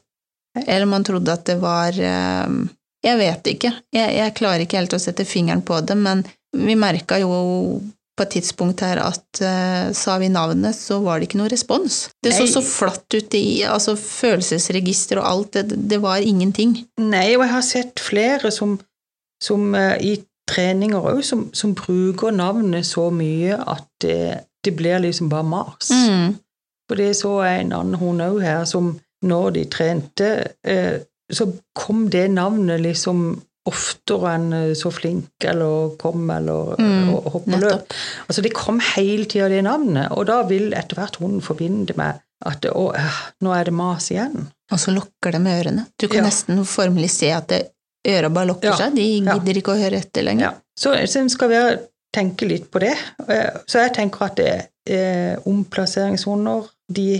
eller 0.59 0.85
om 0.85 0.93
han 0.97 1.07
trodde 1.07 1.33
at 1.33 1.47
det 1.49 1.57
var 1.61 1.95
eh, 1.95 2.59
Jeg 2.99 3.15
vet 3.15 3.45
ikke. 3.47 3.69
Jeg, 3.95 4.11
jeg 4.17 4.35
klarer 4.35 4.65
ikke 4.65 4.75
helt 4.75 4.93
å 4.93 4.99
sette 4.99 5.23
fingeren 5.23 5.61
på 5.63 5.77
det, 5.87 5.95
men 5.95 6.19
vi 6.51 6.75
merka 6.75 7.15
jo 7.21 7.29
på 8.19 8.25
et 8.25 8.35
tidspunkt 8.35 8.83
her 8.83 8.99
at 9.01 9.41
uh, 9.41 9.89
sa 9.95 10.17
vi 10.19 10.27
navnet, 10.31 10.75
så 10.75 10.99
var 11.03 11.19
det 11.19 11.29
ikke 11.29 11.39
noe 11.39 11.51
respons. 11.51 12.01
Det 12.23 12.33
så 12.35 12.43
Nei. 12.43 12.51
så 12.51 12.63
flatt 12.65 13.15
ut 13.15 13.37
i 13.37 13.61
altså 13.63 13.95
følelsesregister 13.99 15.21
og 15.21 15.29
alt, 15.29 15.55
det, 15.55 15.79
det 15.89 16.01
var 16.03 16.19
ingenting. 16.19 16.75
Nei, 16.99 17.31
og 17.37 17.45
jeg 17.45 17.53
har 17.53 17.65
sett 17.65 18.03
flere 18.03 18.51
som, 18.53 18.75
som 19.43 19.71
uh, 19.77 19.95
i 19.95 20.17
treninger 20.49 21.09
òg, 21.13 21.23
som, 21.25 21.47
som 21.55 21.75
bruker 21.77 22.35
navnet 22.35 22.87
så 22.89 23.07
mye 23.13 23.55
at 23.55 23.85
det, 24.03 24.21
det 24.65 24.75
blir 24.75 24.99
liksom 25.05 25.31
bare 25.31 25.47
mas. 25.47 25.93
Mm. 25.93 26.35
For 26.89 26.99
det 26.99 27.13
så 27.19 27.35
jeg 27.45 27.63
en 27.63 27.75
annen 27.77 28.01
hun 28.01 28.23
òg 28.25 28.41
her, 28.43 28.65
som 28.67 28.97
når 29.23 29.53
de 29.55 29.67
trente, 29.71 30.33
uh, 30.67 30.97
så 31.31 31.45
kom 31.77 32.07
det 32.11 32.27
navnet 32.33 32.81
liksom 32.81 33.37
oftere 33.69 34.33
enn 34.35 34.47
eh, 34.57 34.71
så 34.77 34.91
flink 34.93 35.45
eller 35.47 35.93
kom 36.01 36.29
eller 36.33 36.75
Mm, 36.79 37.13
og, 37.15 37.29
hopp 37.35 37.47
og 37.47 37.61
løp. 37.63 37.93
Altså 38.27 38.43
det 38.45 38.53
kom 38.57 38.79
hele 38.95 39.25
tida, 39.29 39.47
det 39.51 39.63
navnet, 39.65 40.11
og 40.15 40.25
da 40.29 40.41
vil 40.49 40.73
etter 40.73 40.99
hvert 40.99 41.19
hunden 41.21 41.41
forbinde 41.45 41.95
med 41.99 42.19
at 42.45 42.65
å, 42.71 42.85
eh, 42.95 43.17
nå 43.43 43.51
er 43.55 43.67
det 43.67 43.73
mas 43.75 44.09
igjen. 44.13 44.47
Og 44.71 44.79
så 44.79 44.93
lokker 44.95 45.39
med 45.41 45.59
ørene. 45.63 45.85
Du 45.99 46.07
kan 46.07 46.21
Ja. 46.23 46.29
nesten 46.29 46.61
formelig 46.65 47.09
se 47.11 47.31
at 47.35 47.51
øra 48.07 48.29
bare 48.31 48.47
lokker 48.53 48.69
Ja, 48.69 48.75
seg. 48.77 48.95
De 48.95 49.07
ja. 49.25 49.33
gidder 49.37 49.57
ikke 49.59 49.73
å 49.75 49.79
høre 49.81 49.97
etter 49.99 50.23
lenger. 50.23 50.41
Ja. 50.41 50.53
Så, 50.77 50.93
så 51.09 51.25
skal 51.29 51.49
vi 51.49 51.61
tenke 52.15 52.47
litt 52.47 52.69
på 52.71 52.79
det. 52.79 52.95
Eh, 53.27 53.49
Så 53.67 53.79
jeg 53.83 53.93
tenker 53.97 54.25
at 54.29 54.35
det, 54.37 54.69
er 54.89 55.37
omplasseringshunder 55.45 56.67
de 56.91 57.19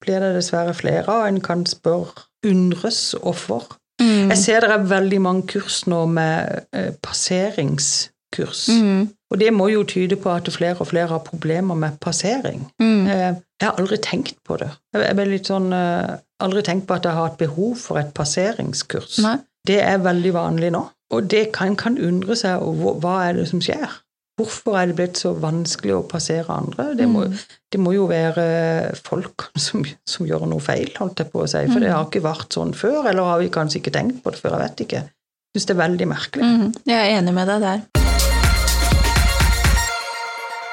blir 0.00 0.20
det 0.22 0.30
dessverre 0.38 0.72
flere 0.74 1.08
av. 1.08 1.26
En 1.28 1.40
kan 1.44 1.64
spørre 1.68 2.24
undres 2.46 3.14
hvorfor. 3.20 3.66
Mm. 4.00 4.30
Jeg 4.32 4.38
ser 4.38 4.64
det 4.64 4.70
er 4.74 4.86
veldig 4.90 5.20
mange 5.20 5.46
kurs 5.50 5.82
nå 5.90 6.04
med 6.08 6.60
eh, 6.72 6.90
passeringskurs. 7.04 8.68
Mm. 8.68 9.08
Og 9.30 9.38
det 9.38 9.52
må 9.54 9.68
jo 9.70 9.84
tyde 9.86 10.16
på 10.18 10.32
at 10.34 10.48
flere 10.52 10.80
og 10.80 10.88
flere 10.90 11.06
har 11.12 11.22
problemer 11.26 11.78
med 11.78 12.00
passering. 12.02 12.66
Mm. 12.80 13.06
Eh, 13.06 13.34
Jeg 13.60 13.68
har 13.68 13.76
aldri 13.78 13.98
tenkt 14.00 14.38
på 14.48 14.56
det. 14.56 14.70
Jeg 14.96 15.14
ble 15.18 15.26
litt 15.28 15.46
sånn, 15.50 15.68
eh, 15.76 16.16
aldri 16.40 16.62
tenkt 16.64 16.86
på 16.88 16.96
at 16.96 17.04
jeg 17.04 17.12
har 17.12 17.26
et 17.30 17.38
behov 17.38 17.76
for 17.76 18.00
et 18.00 18.14
passeringskurs. 18.16 19.18
Nei. 19.20 19.36
Det 19.66 19.82
er 19.84 19.98
veldig 20.00 20.32
vanlig 20.32 20.70
nå. 20.72 20.86
Og 21.12 21.26
det 21.28 21.50
kan, 21.52 21.76
kan 21.76 21.98
undre 21.98 22.36
seg 22.38 22.62
over 22.62 22.96
hva 23.02 23.16
er 23.28 23.34
det 23.40 23.48
som 23.50 23.60
skjer. 23.60 23.90
Hvorfor 24.40 24.76
er 24.80 24.86
det 24.88 24.94
blitt 24.96 25.18
så 25.20 25.34
vanskelig 25.36 25.92
å 25.98 26.04
passere 26.08 26.48
andre? 26.54 26.94
Det 26.96 27.04
må, 27.10 27.26
Mm. 27.28 27.34
det 27.72 27.80
må 27.84 27.92
jo 27.92 28.06
være 28.08 28.96
folk 29.04 29.50
som, 29.66 29.84
som 30.08 30.26
gjør 30.26 30.46
noe 30.48 30.60
feil, 30.64 30.88
holdt 30.96 31.20
jeg 31.20 31.28
på 31.32 31.42
å 31.44 31.48
si. 31.50 31.60
For 31.68 31.80
det 31.84 31.90
har 31.92 32.06
ikke 32.08 32.22
vært 32.24 32.56
sånn 32.56 32.72
før, 32.74 33.02
eller 33.10 33.26
har 33.28 33.38
vi 33.42 33.50
kanskje 33.52 33.82
ikke 33.82 33.92
tenkt 33.98 34.22
på 34.24 34.32
det 34.32 34.40
før, 34.40 34.56
jeg 34.56 34.62
vet 34.64 34.84
ikke. 34.86 35.02
Jeg 35.50 35.58
syns 35.60 35.66
det 35.68 35.74
er 35.76 35.80
veldig 35.82 36.08
merkelig. 36.08 36.46
Mm. 36.48 36.72
Jeg 36.88 36.96
er 37.02 37.18
enig 37.18 37.34
med 37.36 37.50
deg 37.52 37.66
der. 37.66 37.82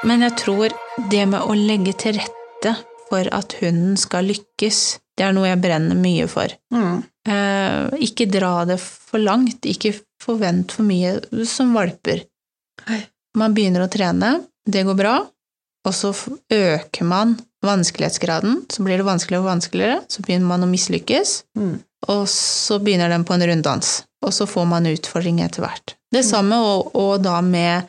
Men 0.08 0.22
jeg 0.22 0.36
tror 0.38 0.72
det 1.10 1.24
med 1.28 1.42
å 1.42 1.56
legge 1.58 1.92
til 1.98 2.16
rette 2.22 2.72
for 3.10 3.28
at 3.34 3.56
hunden 3.60 3.96
skal 4.00 4.28
lykkes. 4.30 4.80
Det 5.18 5.26
er 5.26 5.34
noe 5.34 5.48
jeg 5.50 5.60
brenner 5.60 5.98
mye 5.98 6.28
for. 6.30 6.52
Mm. 6.72 7.00
Eh, 7.28 7.98
ikke 8.06 8.28
dra 8.30 8.62
det 8.68 8.78
for 8.80 9.18
langt, 9.20 9.66
ikke 9.66 9.92
forvent 10.22 10.72
for 10.76 10.86
mye 10.86 11.18
som 11.48 11.74
valper. 11.76 12.22
Man 13.38 13.54
begynner 13.56 13.84
å 13.86 13.90
trene, 13.92 14.32
det 14.68 14.82
går 14.88 14.96
bra, 14.98 15.16
og 15.86 15.94
så 15.94 16.10
øker 16.52 17.06
man 17.08 17.36
vanskelighetsgraden, 17.64 18.64
så 18.70 18.82
blir 18.86 18.98
det 19.00 19.06
vanskeligere 19.06 19.42
og 19.44 19.50
vanskeligere, 19.52 20.00
så 20.10 20.22
begynner 20.26 20.50
man 20.50 20.66
å 20.66 20.70
mislykkes, 20.70 21.42
Mm. 21.58 21.76
og 22.08 22.26
så 22.30 22.78
begynner 22.82 23.08
den 23.10 23.24
på 23.24 23.34
en 23.34 23.46
runddans, 23.48 24.02
og 24.24 24.32
så 24.34 24.46
får 24.46 24.66
man 24.70 24.86
utfordring 24.90 25.40
etter 25.42 25.62
hvert. 25.64 25.94
Det 26.12 26.24
samme 26.24 26.56
og, 26.56 26.94
og 26.96 27.22
da 27.22 27.40
med 27.42 27.88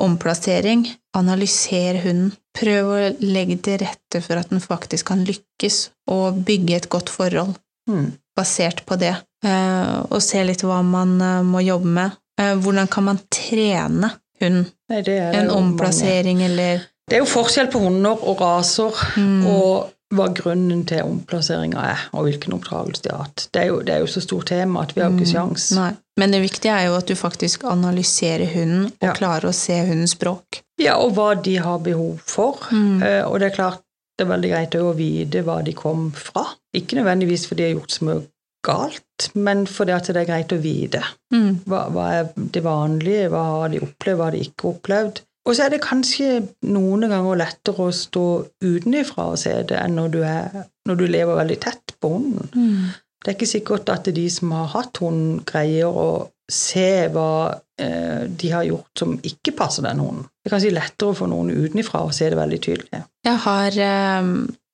omplassering. 0.00 0.86
Analyser 1.14 2.00
hunden. 2.02 2.32
Prøv 2.58 2.88
å 2.90 2.98
legge 3.22 3.56
til 3.62 3.78
rette 3.82 4.20
for 4.22 4.38
at 4.40 4.50
den 4.50 4.62
faktisk 4.62 5.06
kan 5.12 5.24
lykkes, 5.26 5.88
og 6.10 6.42
bygge 6.46 6.76
et 6.80 6.88
godt 6.90 7.10
forhold 7.12 7.54
Mm. 7.88 8.12
basert 8.36 8.84
på 8.86 8.96
det. 8.98 9.14
Eh, 9.44 9.96
og 10.10 10.22
se 10.22 10.40
litt 10.42 10.62
hva 10.64 10.82
man 10.82 11.20
eh, 11.20 11.42
må 11.44 11.60
jobbe 11.62 11.84
med. 11.86 12.12
Eh, 12.40 12.54
hvordan 12.56 12.88
kan 12.88 13.04
man 13.04 13.18
trene 13.30 14.10
hunden? 14.40 14.70
Nei, 15.02 15.34
En 15.40 15.46
jo 15.48 15.54
mange. 15.60 16.44
eller 16.44 16.78
Det 17.08 17.16
er 17.16 17.18
jo 17.18 17.24
forskjell 17.28 17.70
på 17.72 17.80
hunder 17.80 18.22
og 18.22 18.40
raser, 18.40 18.92
Mm. 19.16 19.46
og 19.46 19.90
hva 20.14 20.28
grunnen 20.32 20.84
til 20.86 21.02
omplasseringa 21.02 21.76
er, 21.90 21.98
og 22.12 22.24
hvilken 22.28 22.52
oppdragelse 22.54 23.02
de 23.02 23.10
har 23.10 23.24
hatt. 23.24 23.48
Det 23.52 23.62
er 23.62 23.66
jo, 23.66 23.80
det 23.82 23.94
er 23.94 23.98
jo 23.98 24.06
så 24.06 24.20
stort 24.22 24.46
tema 24.46 24.82
at 24.82 24.94
vi 24.94 25.00
har 25.02 25.10
ikke 25.10 25.26
sjans. 25.32 25.72
Mm. 25.72 25.96
Men 26.16 26.30
det 26.30 26.42
viktige 26.42 26.70
er 26.72 26.86
jo 26.86 26.94
at 26.96 27.06
du 27.06 27.14
faktisk 27.14 27.64
analyserer 27.64 28.46
hunden, 28.54 28.84
og 28.86 28.92
Ja. 29.02 29.12
klarer 29.12 29.48
å 29.48 29.52
se 29.54 29.72
hundens 29.86 30.14
språk. 30.14 30.60
Ja, 30.78 30.96
og 30.96 31.12
hva 31.14 31.34
de 31.42 31.56
har 31.56 31.78
behov 31.78 32.20
for. 32.26 32.58
Mm. 32.70 33.02
Eh, 33.02 33.24
og 33.26 33.40
det 33.40 33.52
er 33.52 33.56
klart 33.56 33.80
det 34.18 34.28
er 34.28 34.36
veldig 34.36 34.50
greit 34.50 34.70
å 34.78 34.94
vite 34.94 35.42
hva 35.42 35.64
de 35.64 35.72
kom 35.72 36.12
fra. 36.12 36.44
Ikke 36.74 36.94
nødvendigvis 36.94 37.46
fordi 37.48 37.56
de 37.56 37.72
har 37.72 37.80
gjort 37.80 37.90
så 37.90 38.04
mye 38.04 38.22
galt, 38.64 39.28
men 39.34 39.66
fordi 39.70 39.94
at 39.94 40.08
det 40.10 40.24
er 40.24 40.30
greit 40.30 40.54
å 40.54 40.60
vite. 40.62 41.02
Mm. 41.34 41.62
Hva, 41.68 41.84
hva 41.92 42.08
er 42.18 42.32
det 42.34 42.64
vanlige, 42.64 43.30
hva 43.32 43.44
har 43.50 43.72
de 43.72 43.82
opplevd, 43.84 44.18
hva 44.18 44.28
har 44.28 44.36
de 44.36 44.42
ikke 44.48 44.72
opplevd. 44.72 45.22
Og 45.44 45.56
så 45.56 45.66
er 45.66 45.74
det 45.74 45.84
kanskje 45.84 46.28
noen 46.72 47.04
ganger 47.10 47.36
lettere 47.36 47.88
å 47.88 47.94
stå 47.94 48.26
utenifra 48.64 49.28
og 49.34 49.40
se 49.42 49.52
det 49.68 49.76
enn 49.76 49.98
når 49.98 50.14
du, 50.14 50.20
er, 50.24 50.62
når 50.88 51.00
du 51.00 51.04
lever 51.04 51.40
veldig 51.42 51.58
tett 51.66 51.96
på 52.00 52.14
hunden. 52.14 52.48
Mm. 52.56 52.94
Det 53.20 53.30
er 53.30 53.36
ikke 53.36 53.50
sikkert 53.50 53.92
at 53.92 54.08
de 54.16 54.24
som 54.32 54.52
har 54.56 54.72
hatt 54.72 55.00
hund, 55.04 55.44
greier 55.48 55.92
å 55.92 56.08
se 56.52 57.06
hva 57.12 57.28
de 57.76 58.50
har 58.52 58.62
gjort 58.68 58.98
som 58.98 59.16
ikke 59.26 59.52
passer 59.58 59.82
den 59.82 59.98
hunden. 59.98 60.26
Det 60.44 60.50
er 60.50 60.54
kanskje 60.54 60.74
lettere 60.76 61.14
for 61.18 61.26
noen 61.32 61.50
utenifra 61.50 62.04
å 62.06 62.12
se 62.14 62.28
det 62.30 62.36
veldig 62.38 62.60
tydelig. 62.62 63.00
Jeg 63.26 63.40
har 63.46 63.78
eh, 63.82 64.28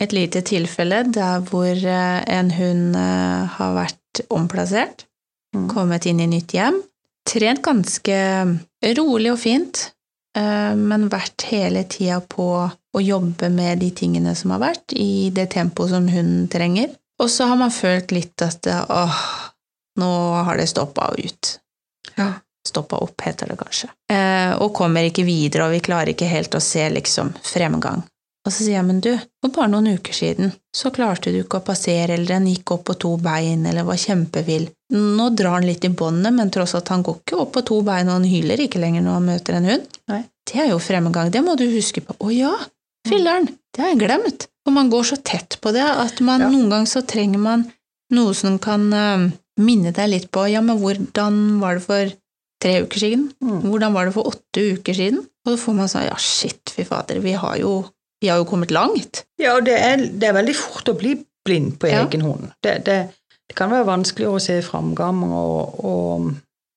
et 0.05 0.13
lite 0.13 0.43
tilfelle 0.45 1.05
der 1.09 1.41
hvor 1.49 1.71
eh, 1.71 2.19
en 2.39 2.51
hund 2.59 2.99
eh, 3.01 3.47
har 3.59 3.77
vært 3.79 4.25
omplassert, 4.29 5.07
Mm. 5.51 5.65
kommet 5.67 6.05
inn 6.07 6.21
i 6.23 6.29
nytt 6.31 6.53
hjem, 6.55 6.77
trent 7.27 7.59
ganske 7.67 8.17
rolig 8.99 9.33
og 9.33 9.39
fint, 9.43 9.81
eh, 10.39 10.77
men 10.79 11.09
vært 11.11 11.43
hele 11.51 11.83
tida 11.91 12.21
på 12.23 12.45
å 12.71 13.03
jobbe 13.03 13.49
med 13.51 13.81
de 13.83 13.89
tingene 13.91 14.37
som 14.39 14.53
har 14.55 14.61
vært, 14.63 14.95
i 14.95 15.31
det 15.35 15.49
tempoet 15.57 15.91
som 15.91 16.07
hunden 16.07 16.47
trenger. 16.53 16.93
Og 17.19 17.27
så 17.35 17.49
har 17.51 17.59
man 17.59 17.75
følt 17.75 18.15
litt 18.15 18.39
at 18.47 18.63
åh, 18.71 19.19
nå 19.99 20.13
har 20.47 20.57
det 20.63 20.69
stoppa 20.71 21.11
ut. 21.19 21.51
Ja. 22.15 22.29
Stoppa 22.69 22.99
opp, 23.01 23.21
heter 23.25 23.49
det 23.49 23.57
kanskje. 23.61 23.89
Eh, 24.13 24.53
og 24.61 24.75
kommer 24.77 25.07
ikke 25.09 25.25
videre, 25.25 25.67
og 25.67 25.73
vi 25.75 25.81
klarer 25.85 26.13
ikke 26.13 26.29
helt 26.29 26.55
å 26.55 26.61
se 26.61 26.85
liksom 26.93 27.33
fremgang. 27.43 28.03
Og 28.47 28.53
så 28.53 28.65
sier 28.65 28.79
jeg, 28.79 28.87
men 28.89 29.01
du, 29.05 29.11
for 29.41 29.53
bare 29.53 29.69
noen 29.69 29.99
uker 29.99 30.17
siden 30.17 30.53
så 30.77 30.89
klarte 30.95 31.33
du 31.33 31.43
ikke 31.43 31.59
å 31.61 31.65
passere, 31.65 32.15
eller 32.15 32.29
den 32.39 32.47
gikk 32.49 32.73
opp 32.77 32.87
på 32.89 32.95
to 33.01 33.15
bein, 33.21 33.67
eller 33.69 33.85
var 33.89 33.99
kjempevill. 34.01 34.69
Nå 34.97 35.27
drar 35.37 35.59
han 35.59 35.67
litt 35.69 35.85
i 35.85 35.91
båndet, 35.93 36.33
men 36.37 36.53
tross 36.53 36.73
at 36.79 36.89
han 36.93 37.05
går 37.05 37.19
ikke 37.21 37.41
opp 37.43 37.53
på 37.57 37.63
to 37.69 37.81
bein, 37.87 38.09
og 38.09 38.21
han 38.21 38.29
hyler 38.29 38.63
ikke 38.65 38.81
lenger 38.81 39.05
når 39.05 39.19
han 39.19 39.29
møter 39.29 39.59
en 39.59 39.69
hund. 39.73 39.99
Nei. 40.13 40.23
Det 40.51 40.63
er 40.65 40.71
jo 40.73 40.79
fremgang, 40.83 41.29
det 41.31 41.43
må 41.47 41.53
du 41.61 41.67
huske 41.71 42.01
på. 42.05 42.17
Å 42.17 42.33
ja, 42.33 42.53
filler'n, 43.09 43.51
det 43.77 43.85
har 43.85 43.93
jeg 43.93 44.01
glemt. 44.05 44.49
For 44.65 44.75
man 44.77 44.89
går 44.93 45.05
så 45.13 45.21
tett 45.25 45.59
på 45.63 45.73
det 45.77 45.85
at 45.85 46.21
man 46.25 46.41
Ja. 46.45 46.49
noen 46.53 46.73
ganger 46.73 46.91
så 46.91 47.05
trenger 47.07 47.39
man 47.41 47.69
noe 48.17 48.33
som 48.35 48.57
kan 48.59 48.89
uh, 48.93 49.29
minne 49.61 49.93
deg 49.95 50.09
litt 50.11 50.31
på 50.33 50.49
ja, 50.51 50.61
men 50.65 50.81
hvordan 50.81 51.61
var 51.61 51.79
det 51.79 51.85
for 51.85 52.11
tre 52.61 52.75
uker 52.85 53.01
siden? 53.03 53.29
Mm. 53.43 53.63
Hvordan 53.69 53.95
var 53.97 54.09
det 54.09 54.15
for 54.17 54.29
åtte 54.31 54.65
uker 54.77 54.97
siden? 54.97 55.23
Og 55.47 55.55
så 55.55 55.57
får 55.63 55.77
man 55.79 55.89
sånn 55.89 56.07
ja, 56.09 56.19
shit, 56.21 56.73
fy 56.75 56.85
fader, 56.85 57.21
vi 57.25 57.33
har 57.41 57.57
jo, 57.63 57.79
vi 58.21 58.29
har 58.29 58.41
jo 58.43 58.49
kommet 58.51 58.71
langt. 58.75 59.25
Ja, 59.41 59.55
og 59.57 59.65
det 59.69 59.79
er, 59.81 59.97
det 60.13 60.29
er 60.29 60.37
veldig 60.37 60.57
fort 60.59 60.89
å 60.93 60.97
bli 61.01 61.15
blind 61.47 61.79
på 61.81 61.89
Ja. 61.89 62.03
hånd. 62.05 62.51
Det, 62.63 62.75
det, 62.85 62.99
det 63.49 63.57
kan 63.57 63.73
være 63.73 63.89
vanskelig 63.89 64.29
å 64.29 64.39
se 64.43 64.59
framgang, 64.63 65.23
og, 65.33 65.81
og 65.85 66.31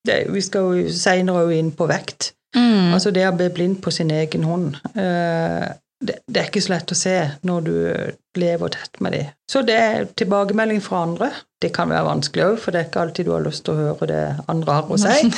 det, 0.08 0.22
vi 0.32 0.42
skal 0.42 0.80
jo 0.80 0.94
seinere 0.96 1.44
inn 1.58 1.74
på 1.76 1.88
vekt. 1.92 2.32
Mm. 2.56 2.94
Altså 2.94 3.12
det 3.12 3.26
å 3.28 3.36
bli 3.36 3.50
blind 3.50 3.80
på 3.84 3.92
sin 3.92 4.12
egen 4.14 4.44
hånd. 4.48 4.76
eh, 4.96 5.68
det, 6.08 6.20
det 6.28 6.42
er 6.42 6.50
ikke 6.50 6.64
så 6.64 6.74
lett 6.74 6.92
å 6.94 6.98
se 6.98 7.16
når 7.48 7.66
du 7.68 7.74
lever 8.40 8.74
tett 8.74 9.00
med 9.04 9.16
dem. 9.16 9.32
Så 9.50 9.62
det 9.66 9.78
er 9.80 10.06
tilbakemelding 10.20 10.82
fra 10.84 11.04
andre. 11.08 11.30
Det 11.62 11.72
kan 11.76 11.92
være 11.92 12.08
vanskelig 12.10 12.46
òg, 12.46 12.60
for 12.62 12.74
det 12.74 12.82
er 12.82 12.90
ikke 12.90 13.04
alltid 13.06 13.30
du 13.30 13.34
har 13.36 13.46
lyst 13.46 13.66
til 13.66 13.76
å 13.76 13.88
høre 13.88 14.10
det 14.10 14.22
andre 14.52 14.78
har 14.78 14.92
å 14.92 15.00
si. 15.00 15.32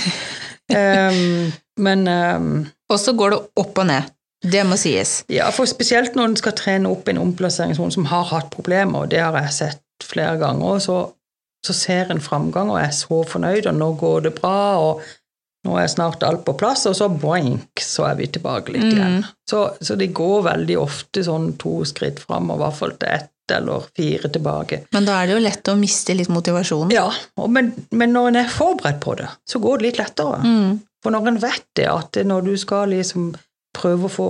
um, 0.73 1.53
men 1.85 2.07
um, 2.07 2.51
Og 2.91 3.01
så 3.01 3.15
går 3.17 3.35
det 3.35 3.41
opp 3.63 3.83
og 3.83 3.89
ned. 3.91 4.13
Det 4.45 4.61
må 4.67 4.77
sies. 4.77 5.23
ja, 5.31 5.47
for 5.49 5.65
spesielt 5.65 6.15
når 6.15 6.29
en 6.29 6.37
skal 6.37 6.53
trene 6.57 6.89
opp 6.91 7.07
en 7.09 7.21
omplasseringshund 7.21 7.95
som 7.95 8.05
har 8.11 8.27
hatt 8.29 8.51
problemer, 8.53 9.05
og 9.05 9.13
det 9.13 9.23
har 9.23 9.37
jeg 9.39 9.55
sett 9.55 9.81
flere 10.05 10.37
ganger, 10.37 10.79
så, 10.83 10.97
så 11.65 11.73
ser 11.73 12.11
en 12.13 12.21
framgang 12.21 12.69
og 12.69 12.77
er 12.81 12.91
så 12.93 13.23
fornøyd, 13.25 13.65
og 13.71 13.79
nå 13.79 13.87
går 13.97 14.27
det 14.27 14.35
bra, 14.37 14.57
og 14.83 15.01
nå 15.65 15.75
er 15.81 15.87
snart 15.91 16.23
alt 16.23 16.43
på 16.45 16.53
plass, 16.57 16.85
og 16.89 16.95
så 16.97 17.07
boink, 17.09 17.81
så 17.81 18.05
er 18.11 18.15
vi 18.19 18.27
tilbake 18.27 18.71
litt 18.75 18.83
Mm. 18.85 18.91
igjen. 18.97 19.25
Så, 19.49 19.63
så 19.81 19.95
det 19.97 20.11
går 20.13 20.43
veldig 20.45 20.77
ofte 20.81 21.23
sånn 21.25 21.55
to 21.61 21.79
skritt 21.85 22.19
fram, 22.21 22.51
og 22.51 22.59
i 22.59 22.63
hvert 22.63 22.77
fall 22.79 22.93
til 23.01 23.09
ett 23.09 23.31
eller 23.51 23.83
fire 23.95 24.29
tilbake. 24.33 24.79
Men 24.93 25.05
da 25.05 25.19
er 25.21 25.27
det 25.27 25.35
jo 25.35 25.43
lett 25.43 25.69
å 25.69 25.75
miste 25.77 26.15
litt 26.17 26.29
motivasjon. 26.33 26.89
Ja, 26.93 27.09
og 27.37 27.49
men, 27.53 27.73
men 27.91 28.13
når 28.13 28.27
en 28.31 28.35
er 28.41 28.49
forberedt 28.49 28.99
på 29.03 29.13
det, 29.19 29.27
så 29.45 29.59
går 29.61 29.77
det 29.81 29.85
litt 29.91 29.99
lettere. 30.01 30.39
Mm. 30.41 30.79
For 31.03 31.13
når 31.13 31.27
en 31.29 31.37
vet 31.43 31.65
det, 31.77 31.85
at 31.91 32.17
når 32.25 32.41
du 32.47 32.55
skal 32.57 32.89
liksom 32.89 33.35
prøve 33.77 34.07
å 34.09 34.13
få 34.15 34.29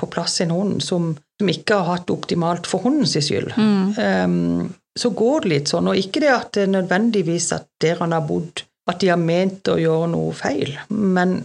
på 0.00 0.08
plass 0.10 0.40
en 0.40 0.50
hund 0.50 0.80
som, 0.82 1.10
som 1.38 1.48
ikke 1.52 1.76
har 1.76 1.84
hatt 1.98 2.06
det 2.08 2.14
optimalt 2.16 2.66
for 2.66 2.80
hundens 2.82 3.12
skyld, 3.20 3.52
Mm. 3.56 3.92
um, 3.98 4.74
så 4.98 5.10
går 5.10 5.40
det 5.44 5.48
litt 5.52 5.68
sånn. 5.70 5.88
Og 5.90 5.96
ikke 6.00 6.20
det 6.22 6.30
at 6.32 6.52
det 6.56 6.62
er 6.68 6.72
nødvendigvis 6.72 7.52
at 7.52 7.66
der 7.82 7.96
han 8.00 8.12
har 8.16 8.24
bodd, 8.26 8.62
at 8.90 9.00
de 9.00 9.10
har 9.12 9.20
ment 9.20 9.68
å 9.72 9.78
gjøre 9.80 10.10
noe 10.12 10.32
feil, 10.36 10.74
men, 10.90 11.38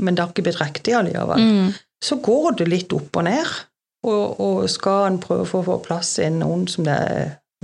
men 0.00 0.14
det 0.14 0.22
har 0.22 0.32
ikke 0.32 0.44
blitt 0.46 0.60
riktig 0.62 0.94
allikevel. 0.96 1.42
Mm. 1.42 1.70
Så 2.04 2.20
går 2.22 2.60
det 2.60 2.68
litt 2.70 2.92
opp 2.94 3.16
og 3.18 3.26
ned. 3.26 3.54
Og, 4.04 4.40
og 4.44 4.66
skal 4.68 5.06
en 5.08 5.20
prøve 5.22 5.46
å 5.48 5.62
få 5.64 5.78
plass 5.80 6.18
en 6.20 6.42
noen 6.42 6.66
som 6.68 6.84
det 6.84 6.98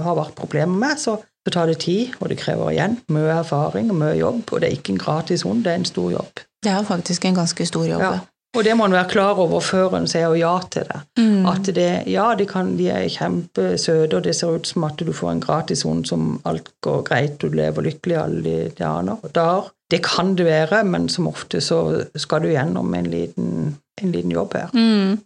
har 0.01 0.17
vært 0.17 0.39
problemer 0.39 0.79
med, 0.81 0.97
så, 0.97 1.19
så 1.45 1.53
tar 1.53 1.69
det 1.69 1.83
tid, 1.85 2.15
og 2.17 2.31
det 2.33 2.39
krever 2.41 2.73
igjen 2.73 2.97
mye 3.13 3.35
erfaring 3.43 3.91
og 3.93 3.99
mye 4.01 4.15
jobb. 4.17 4.47
Og 4.49 4.63
det 4.63 4.71
er 4.71 4.79
ikke 4.79 4.95
en 4.95 5.03
gratis 5.03 5.45
hund, 5.45 5.67
det 5.67 5.75
er 5.75 5.83
en 5.83 5.89
stor 5.89 6.09
jobb. 6.15 6.41
Det 6.65 6.73
er 6.73 6.87
faktisk 6.89 7.27
en 7.29 7.37
ganske 7.43 7.67
stor 7.69 7.85
jobb. 7.89 8.07
Ja. 8.07 8.15
Og 8.57 8.65
det 8.67 8.73
må 8.75 8.85
en 8.89 8.93
være 8.97 9.09
klar 9.13 9.39
over 9.39 9.61
før 9.63 9.93
en 9.95 10.09
sier 10.11 10.33
ja 10.35 10.57
til 10.75 10.83
det. 10.89 11.01
Mm. 11.21 11.45
At 11.47 11.69
det, 11.77 11.89
ja, 12.11 12.25
de, 12.35 12.47
kan, 12.51 12.73
de 12.79 12.89
er 12.91 13.05
kjempesøte, 13.09 14.17
og 14.19 14.25
det 14.27 14.35
ser 14.35 14.57
ut 14.59 14.67
som 14.67 14.85
at 14.89 14.99
du 15.07 15.13
får 15.15 15.31
en 15.37 15.43
gratis 15.45 15.85
hund 15.87 16.03
som 16.11 16.41
alt 16.51 16.73
går 16.83 17.05
greit, 17.07 17.37
du 17.39 17.49
lever 17.55 17.87
lykkelig 17.87 18.17
alle 18.19 18.43
de 18.43 18.73
dager. 18.81 19.71
Det 19.91 20.03
kan 20.07 20.35
det 20.39 20.47
være, 20.47 20.83
men 20.87 21.09
som 21.09 21.29
ofte 21.31 21.61
så 21.63 21.79
skal 22.19 22.43
du 22.43 22.51
gjennom 22.51 22.91
en 22.95 23.11
liten, 23.11 23.77
en 24.03 24.13
liten 24.13 24.31
jobb 24.35 24.55
her, 24.59 24.69
Mm. 24.75 25.19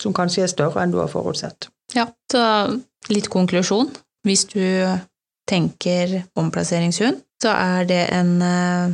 som 0.00 0.12
kanskje 0.16 0.42
er 0.42 0.52
større 0.52 0.82
enn 0.82 0.92
du 0.92 0.98
har 0.98 1.08
forutsett. 1.12 1.68
Ja, 1.94 2.06
så 2.32 2.42
litt 3.12 3.28
konklusjon. 3.28 3.90
Hvis 4.24 4.44
du 4.48 4.64
tenker 5.48 6.22
omplasseringshund, 6.38 7.20
så 7.42 7.52
er 7.52 7.84
det 7.88 8.02
en 8.14 8.36
eh, 8.42 8.92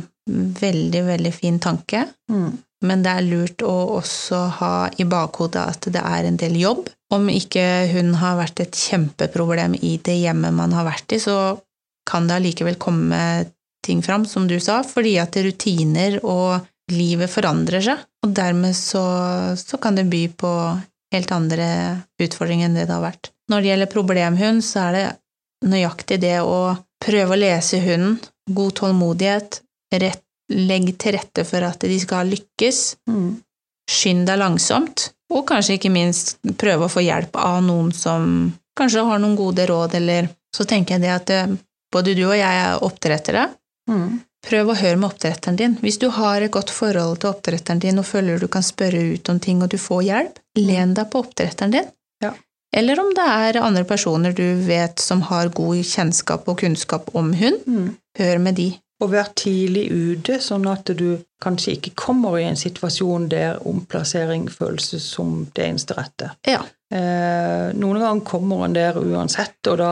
veldig, 0.61 1.03
veldig 1.05 1.33
fin 1.33 1.59
tanke. 1.59 2.05
Mm. 2.31 2.57
Men 2.85 3.03
det 3.03 3.11
er 3.11 3.27
lurt 3.27 3.63
å 3.65 3.75
også 3.97 4.39
ha 4.59 4.73
i 5.01 5.05
bakhodet 5.09 5.63
at 5.73 5.87
det 5.91 6.01
er 6.01 6.27
en 6.29 6.39
del 6.39 6.55
jobb. 6.61 6.87
Om 7.11 7.27
ikke 7.33 7.63
hun 7.91 8.13
har 8.21 8.37
vært 8.39 8.61
et 8.63 8.75
kjempeproblem 8.77 9.75
i 9.81 9.97
det 10.05 10.19
hjemmet 10.21 10.55
man 10.55 10.75
har 10.77 10.87
vært 10.87 11.17
i, 11.17 11.19
så 11.19 11.57
kan 12.09 12.29
det 12.29 12.37
allikevel 12.39 12.77
komme 12.81 13.21
ting 13.85 14.03
fram, 14.03 14.25
som 14.25 14.47
du 14.47 14.57
sa, 14.63 14.81
fordi 14.85 15.17
at 15.21 15.35
rutiner 15.43 16.19
og 16.23 16.59
livet 16.93 17.31
forandrer 17.31 17.83
seg. 17.83 18.05
Og 18.25 18.33
dermed 18.35 18.75
så, 18.77 19.03
så 19.59 19.79
kan 19.81 19.97
det 19.99 20.09
by 20.11 20.23
på 20.39 20.53
helt 21.13 21.31
andre 21.33 21.67
utfordringer 22.21 22.69
enn 22.69 22.77
det 22.77 22.87
det 22.87 22.95
har 22.95 23.05
vært. 23.05 23.31
Når 23.49 23.61
det 23.61 23.71
gjelder 23.71 23.93
problemhund, 23.93 24.63
så 24.65 24.87
er 24.87 24.97
det 24.97 25.05
nøyaktig 25.69 26.19
det 26.21 26.37
å 26.45 26.75
prøve 27.03 27.35
å 27.35 27.39
lese 27.39 27.79
hunden, 27.83 28.19
god 28.49 28.75
tålmodighet, 28.79 29.61
rett, 30.01 30.23
legg 30.49 30.97
til 30.97 31.13
rette 31.17 31.45
for 31.45 31.63
at 31.63 31.79
de 31.85 31.99
skal 31.99 32.27
lykkes, 32.31 32.95
Mm. 33.07 33.37
skynd 33.89 34.25
deg 34.27 34.37
langsomt, 34.39 35.11
og 35.31 35.45
kanskje 35.47 35.77
ikke 35.77 35.91
minst 35.91 36.37
prøve 36.57 36.85
å 36.85 36.89
få 36.93 37.01
hjelp 37.05 37.35
av 37.35 37.61
noen 37.63 37.91
som 37.93 38.53
kanskje 38.77 39.05
har 39.05 39.19
noen 39.19 39.35
gode 39.37 39.65
råd, 39.67 39.93
eller 39.95 40.29
Så 40.51 40.65
tenker 40.65 40.95
jeg 40.97 41.01
det 41.01 41.09
at 41.13 41.29
eh, 41.29 41.47
både 41.93 42.15
du 42.17 42.23
og 42.25 42.33
jeg 42.33 42.41
er 42.41 42.79
oppdrettere. 42.81 43.43
Mm. 43.87 44.19
Prøv 44.41 44.71
å 44.71 44.75
høre 44.79 44.97
med 44.97 45.11
oppdretteren 45.11 45.55
din. 45.59 45.75
Hvis 45.77 45.99
du 45.99 46.09
har 46.09 46.41
et 46.41 46.49
godt 46.51 46.71
forhold 46.73 47.19
til 47.21 47.29
oppdretteren 47.29 47.79
din 47.79 47.99
og 47.99 48.05
føler 48.05 48.39
du 48.41 48.47
kan 48.47 48.63
spørre 48.65 48.97
ut 49.13 49.29
om 49.29 49.37
ting 49.39 49.61
og 49.61 49.69
du 49.69 49.77
får 49.77 50.01
hjelp, 50.07 50.39
len 50.57 50.95
deg 50.95 51.11
på 51.11 51.21
oppdretteren 51.21 51.71
din. 51.71 51.85
Ja. 52.23 52.31
Eller 52.73 52.99
om 52.99 53.13
det 53.13 53.27
er 53.29 53.61
andre 53.61 53.83
personer 53.85 54.33
du 54.33 54.55
vet 54.65 54.97
som 54.99 55.21
har 55.29 55.49
god 55.53 55.83
kjennskap 55.85 56.47
og 56.49 56.57
kunnskap 56.63 57.13
om 57.13 57.31
hund, 57.33 57.61
Mm. 57.67 57.95
hør 58.17 58.39
med 58.39 58.55
de. 58.55 58.79
Og 59.01 59.11
vær 59.13 59.29
tidlig 59.35 59.85
ute, 59.91 60.39
sånn 60.43 60.65
at 60.67 60.89
du 60.99 61.19
kanskje 61.41 61.77
ikke 61.77 61.93
kommer 61.95 62.35
i 62.39 62.43
en 62.49 62.57
situasjon 62.59 63.29
der 63.31 63.61
omplassering 63.67 64.49
føles 64.51 64.89
som 65.05 65.45
det 65.55 65.69
eneste 65.69 65.95
rette. 65.95 66.33
Ja. 66.47 66.59
Eh, 66.91 67.69
noen 67.79 67.99
ganger 68.01 68.25
kommer 68.27 68.65
en 68.65 68.73
der 68.75 68.97
uansett, 68.99 69.55
og 69.71 69.77
da 69.79 69.91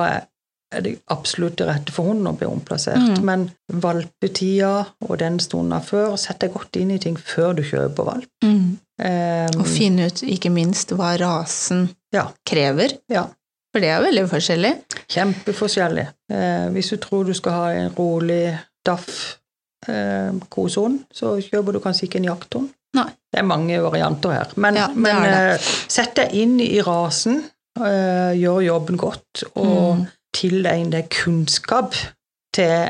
er 0.75 0.81
det 0.83 0.97
absolutt 1.13 1.55
det 1.61 1.69
rette 1.69 1.93
for 1.95 2.09
hunden 2.09 2.27
å 2.27 2.35
bli 2.35 2.49
omplassert. 2.51 2.99
Mm. 2.99 3.23
Men 3.23 3.45
valpetida 3.71 4.73
og 5.07 5.15
den 5.21 5.39
stunden 5.39 5.81
før, 5.87 6.17
sett 6.19 6.41
deg 6.43 6.51
godt 6.57 6.75
inn 6.81 6.91
i 6.91 6.99
ting 6.99 7.15
før 7.15 7.55
du 7.57 7.63
kjøper 7.63 8.07
valp. 8.11 8.29
Eh, 8.43 9.47
Og 9.55 9.67
finne 9.69 10.09
ut 10.09 10.23
ikke 10.25 10.51
minst 10.51 10.91
hva 10.91 11.13
rasen 11.21 11.87
Ja. 12.13 12.27
krever, 12.45 12.97
ja. 13.09 13.23
for 13.71 13.79
det 13.83 13.89
er 13.93 14.01
veldig 14.03 14.27
forskjellig. 14.31 14.73
Kjempeforskjellig. 15.13 16.07
Eh, 16.31 16.67
hvis 16.75 16.89
du 16.89 16.97
tror 16.97 17.25
du 17.25 17.33
skal 17.33 17.51
ha 17.53 17.67
en 17.71 17.91
rolig 17.95 18.57
eh, 19.87 20.31
så 21.13 21.35
kjøper 21.41 21.73
du 21.73 21.79
kanskje 21.79 22.07
ikke 22.07 22.19
en 22.21 22.29
jakthund. 22.31 22.69
Nei. 22.97 23.09
Det 23.31 23.39
er 23.41 23.45
mange 23.45 23.77
varianter 23.83 24.31
her. 24.31 24.53
Men, 24.55 24.75
Ja, 24.75 24.87
men 24.95 25.23
eh, 25.27 25.57
sett 25.87 26.15
deg 26.15 26.33
inn 26.33 26.59
i 26.63 26.79
rasen, 26.81 27.43
eh, 27.79 28.33
gjør 28.39 28.61
jobben 28.65 28.97
godt, 28.97 29.43
og 29.55 29.97
Mm. 29.97 30.07
tilegn 30.33 30.89
deg 30.91 31.09
kunnskap 31.09 31.93
til 32.53 32.89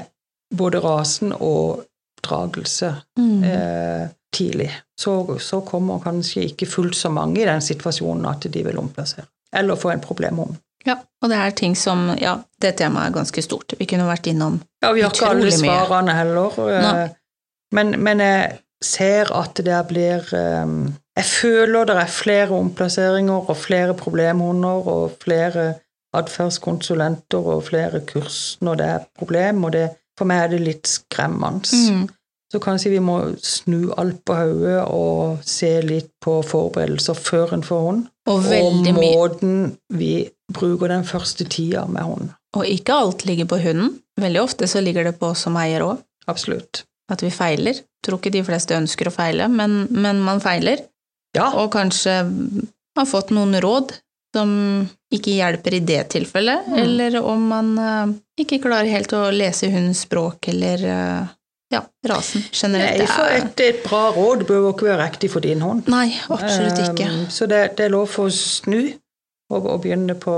både 0.56 0.80
rasen 0.84 1.34
og 1.34 1.84
oppdragelse 2.22 2.94
Mm. 3.18 3.44
eh, 3.44 4.08
tidlig. 4.34 4.72
Så, 5.00 5.40
så 5.40 5.62
kommer 5.66 6.00
kanskje 6.00 6.44
ikke 6.52 6.66
fullt 6.68 6.96
så 6.96 7.10
mange 7.12 7.42
i 7.42 7.46
den 7.46 7.62
situasjonen 7.62 8.26
at 8.30 8.42
de 8.54 8.64
vil 8.64 8.78
omplassere. 8.78 9.26
Eller 9.54 9.76
få 9.76 9.90
en 9.94 10.02
problemhund. 10.02 10.56
Ja, 10.88 10.96
og 11.22 11.30
det 11.32 11.38
er 11.38 11.56
ting 11.58 11.76
som 11.76 12.08
Ja, 12.22 12.38
det 12.62 12.78
temaet 12.80 13.10
er 13.12 13.18
ganske 13.20 13.42
stort. 13.44 13.74
Vi 13.80 13.86
kunne 13.90 14.08
vært 14.08 14.30
innom 14.32 14.62
Ja, 14.84 14.94
vi 14.96 15.04
har 15.04 15.12
ikke 15.12 15.30
alle 15.34 15.52
svarene 15.52 16.16
heller. 16.16 16.56
eh, 16.72 17.10
Men, 17.76 17.92
men 18.04 18.20
jeg 18.24 18.60
ser 18.84 19.34
at 19.36 19.60
det 19.60 19.82
blir 19.90 20.24
eh, 20.34 20.72
Jeg 21.18 21.26
føler 21.26 21.86
det 21.90 21.98
er 21.98 22.14
flere 22.14 22.56
omplasseringer 22.56 23.50
og 23.50 23.58
flere 23.58 23.94
problemhunder 23.98 24.88
og 24.88 25.18
flere 25.24 25.74
atferdskonsulenter 26.18 27.38
og 27.56 27.64
flere 27.68 28.02
kurs 28.08 28.58
når 28.62 28.76
det 28.80 28.86
er 28.88 29.08
problem, 29.20 29.64
og 29.64 29.74
det, 29.74 29.90
for 30.18 30.30
meg 30.30 30.44
er 30.44 30.54
det 30.54 30.62
litt 30.64 30.88
skremmende. 30.90 31.68
Mm. 31.74 32.08
Så 32.54 32.60
kanskje 32.64 32.94
vi 32.94 33.00
må 33.04 33.18
snu 33.44 33.90
alt 34.00 34.22
på 34.26 34.36
hodet 34.40 34.78
og 34.88 35.42
se 35.44 35.82
litt 35.84 36.08
på 36.24 36.38
forberedelser 36.48 37.18
før 37.20 37.54
en 37.58 37.64
får 37.68 37.82
hund, 37.84 38.06
Og 38.28 38.46
og 38.46 38.88
måten 38.96 39.74
vi 39.92 40.30
bruker 40.54 40.88
den 40.94 41.04
første 41.04 41.44
tida 41.52 41.86
med 41.92 42.04
hund. 42.08 42.30
Og 42.56 42.64
ikke 42.66 42.94
alt 42.96 43.26
ligger 43.28 43.46
på 43.52 43.60
hunden. 43.60 43.98
Veldig 44.20 44.42
ofte 44.42 44.68
så 44.68 44.80
ligger 44.82 45.04
det 45.04 45.18
på 45.20 45.28
oss 45.34 45.44
som 45.44 45.58
eier 45.60 45.84
òg, 45.84 46.00
Absolutt. 46.28 46.86
at 47.12 47.22
vi 47.22 47.30
feiler. 47.30 47.82
Tror 48.06 48.18
ikke 48.22 48.32
de 48.32 48.44
fleste 48.48 48.76
ønsker 48.80 49.08
å 49.10 49.12
feile, 49.14 49.50
men, 49.52 49.88
men 49.92 50.20
man 50.24 50.40
feiler. 50.40 50.80
Ja, 51.36 51.52
Og 51.60 51.72
kanskje 51.76 52.16
har 52.98 53.06
fått 53.06 53.30
noen 53.36 53.60
råd 53.62 53.92
som 54.36 54.88
ikke 55.14 55.36
hjelper 55.36 55.74
i 55.74 55.80
det 55.84 56.10
tilfellet, 56.16 56.68
Mm. 56.68 56.78
eller 56.80 57.20
om 57.24 57.44
man 57.48 57.78
eh, 57.80 58.08
ikke 58.44 58.62
klarer 58.64 58.90
helt 58.92 59.12
å 59.14 59.28
lese 59.32 59.68
hundens 59.72 60.02
språk 60.08 60.48
eller 60.52 60.84
eh, 60.86 61.28
ja, 61.74 61.82
rasen 62.08 62.44
generelt. 62.52 63.02
Nei, 63.02 63.08
for 63.12 63.34
et, 63.36 63.60
et 63.66 63.82
bra 63.84 64.04
råd 64.16 64.46
bør 64.48 64.70
ikke 64.72 64.88
være 64.88 65.02
riktig 65.04 65.30
for 65.34 65.44
din 65.44 65.62
hånd. 65.66 65.88
Nei, 65.92 66.08
absolutt 66.30 66.80
ikke. 66.86 67.10
Um, 67.12 67.26
så 67.34 67.48
det, 67.52 67.62
det 67.78 67.86
er 67.88 67.94
lov 67.96 68.08
for 68.14 68.30
å 68.30 68.34
snu 68.34 68.80
og, 69.52 69.66
og 69.66 69.82
begynne 69.84 70.16
på, 70.20 70.38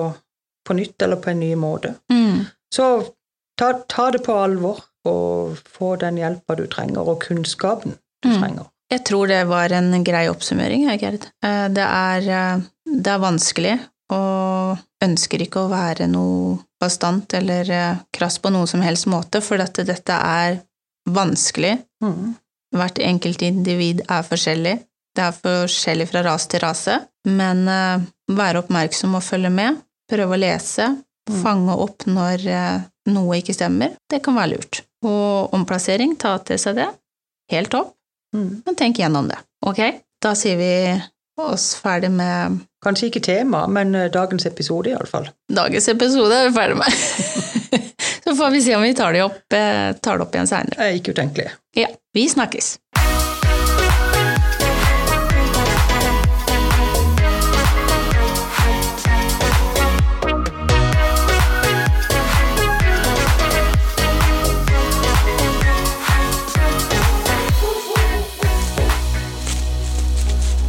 på 0.65 0.77
nytt 0.77 1.01
eller 1.05 1.21
på 1.21 1.31
en 1.33 1.39
ny 1.43 1.51
måte. 1.59 1.95
Mm. 2.13 2.45
Så 2.73 2.87
ta, 3.59 3.73
ta 3.89 4.09
det 4.13 4.23
på 4.25 4.33
alvor 4.37 4.81
og 5.09 5.57
få 5.69 5.93
den 6.01 6.17
hjelpa 6.19 6.55
du 6.59 6.65
trenger, 6.69 7.07
og 7.07 7.21
kunnskapen 7.27 7.95
du 8.23 8.29
Mm. 8.29 8.35
trenger. 8.41 8.65
Jeg 8.91 9.03
tror 9.05 9.27
det 9.29 9.43
var 9.47 9.71
en 9.71 10.03
grei 10.03 10.25
oppsummering, 10.27 10.87
jeg, 10.89 10.99
Gerd. 10.99 11.25
Eh, 11.45 11.67
Det 11.69 11.85
er, 11.85 12.25
eh, 12.29 12.61
det 12.99 13.07
er 13.13 13.21
vanskelig, 13.21 13.75
og 14.11 14.77
ønsker 15.05 15.43
ikke 15.45 15.61
å 15.63 15.69
være 15.71 16.07
noe 16.09 16.57
bastant 16.81 17.33
eller 17.37 17.69
eh, 17.71 17.95
krass 18.11 18.39
på 18.41 18.49
noen 18.51 18.67
som 18.67 18.81
helst 18.81 19.05
måte, 19.07 19.41
for 19.45 19.57
dette, 19.61 19.85
dette 19.87 20.11
er 20.11 20.59
vanskelig. 21.07 21.77
Mm. 22.03 22.33
Hvert 22.75 22.99
enkelt 23.01 23.41
individ 23.41 24.01
er 24.09 24.25
forskjellig. 24.27 24.75
Det 25.15 25.23
er 25.25 25.37
forskjellig 25.37 26.07
fra 26.11 26.21
rase 26.27 26.49
til 26.51 26.61
rase, 26.63 26.99
men 27.27 27.63
uh, 27.67 28.01
være 28.29 28.61
oppmerksom 28.61 29.15
og 29.17 29.23
følge 29.25 29.49
med, 29.53 29.79
prøve 30.11 30.37
å 30.37 30.41
lese, 30.47 30.95
Mm. 31.29 31.41
fange 31.43 31.73
opp 31.77 32.07
når 32.09 32.41
uh, 32.49 32.79
noe 33.13 33.35
ikke 33.37 33.53
stemmer, 33.53 33.91
det 34.09 34.17
kan 34.25 34.33
være 34.33 34.55
lurt. 34.55 34.79
Og 35.05 35.51
omplassering, 35.53 36.15
ta 36.17 36.31
til 36.41 36.57
seg 36.57 36.79
det. 36.79 36.87
Helt 37.53 37.69
topp. 37.69 37.91
Mm. 38.33 38.63
Men 38.65 38.77
tenk 38.79 38.97
gjennom 38.97 39.27
det. 39.29 39.37
Ok, 39.61 39.77
da 40.25 40.31
sier 40.33 40.57
vi 40.57 40.71
oss 41.37 41.75
ferdig 41.77 42.09
med 42.15 42.57
Kanskje 42.81 43.11
ikke 43.11 43.21
tema, 43.21 43.67
men 43.67 43.93
eh, 43.93 44.07
dagens 44.09 44.45
episode, 44.49 44.89
iallfall. 44.89 45.29
dagens 45.53 45.89
episode. 45.93 46.33
Er 46.33 46.49
vi 46.49 46.55
ferdig 46.57 46.79
med. 46.79 46.97
Så 48.29 48.35
får 48.35 48.49
vi 48.49 48.61
se 48.61 48.75
om 48.75 48.81
vi 48.81 48.93
tar 48.93 49.13
det 49.13 49.23
opp, 49.23 49.53
eh, 49.53 49.93
tar 50.01 50.17
det 50.17 50.23
opp 50.23 50.35
igjen 50.35 50.47
seinere. 50.47 50.75
Det 50.77 50.85
er 50.85 50.97
ikke 50.99 51.11
utenkelig. 51.17 51.49
Ja, 51.73 51.87
vi 52.13 52.29
snakkes. 52.29 52.77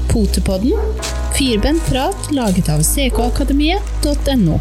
Potepodden. 0.08 0.72
Firbent 1.36 1.86
prat 1.86 2.32
laget 2.32 2.68
av 2.68 2.80
ckakademiet.no. 2.80 4.60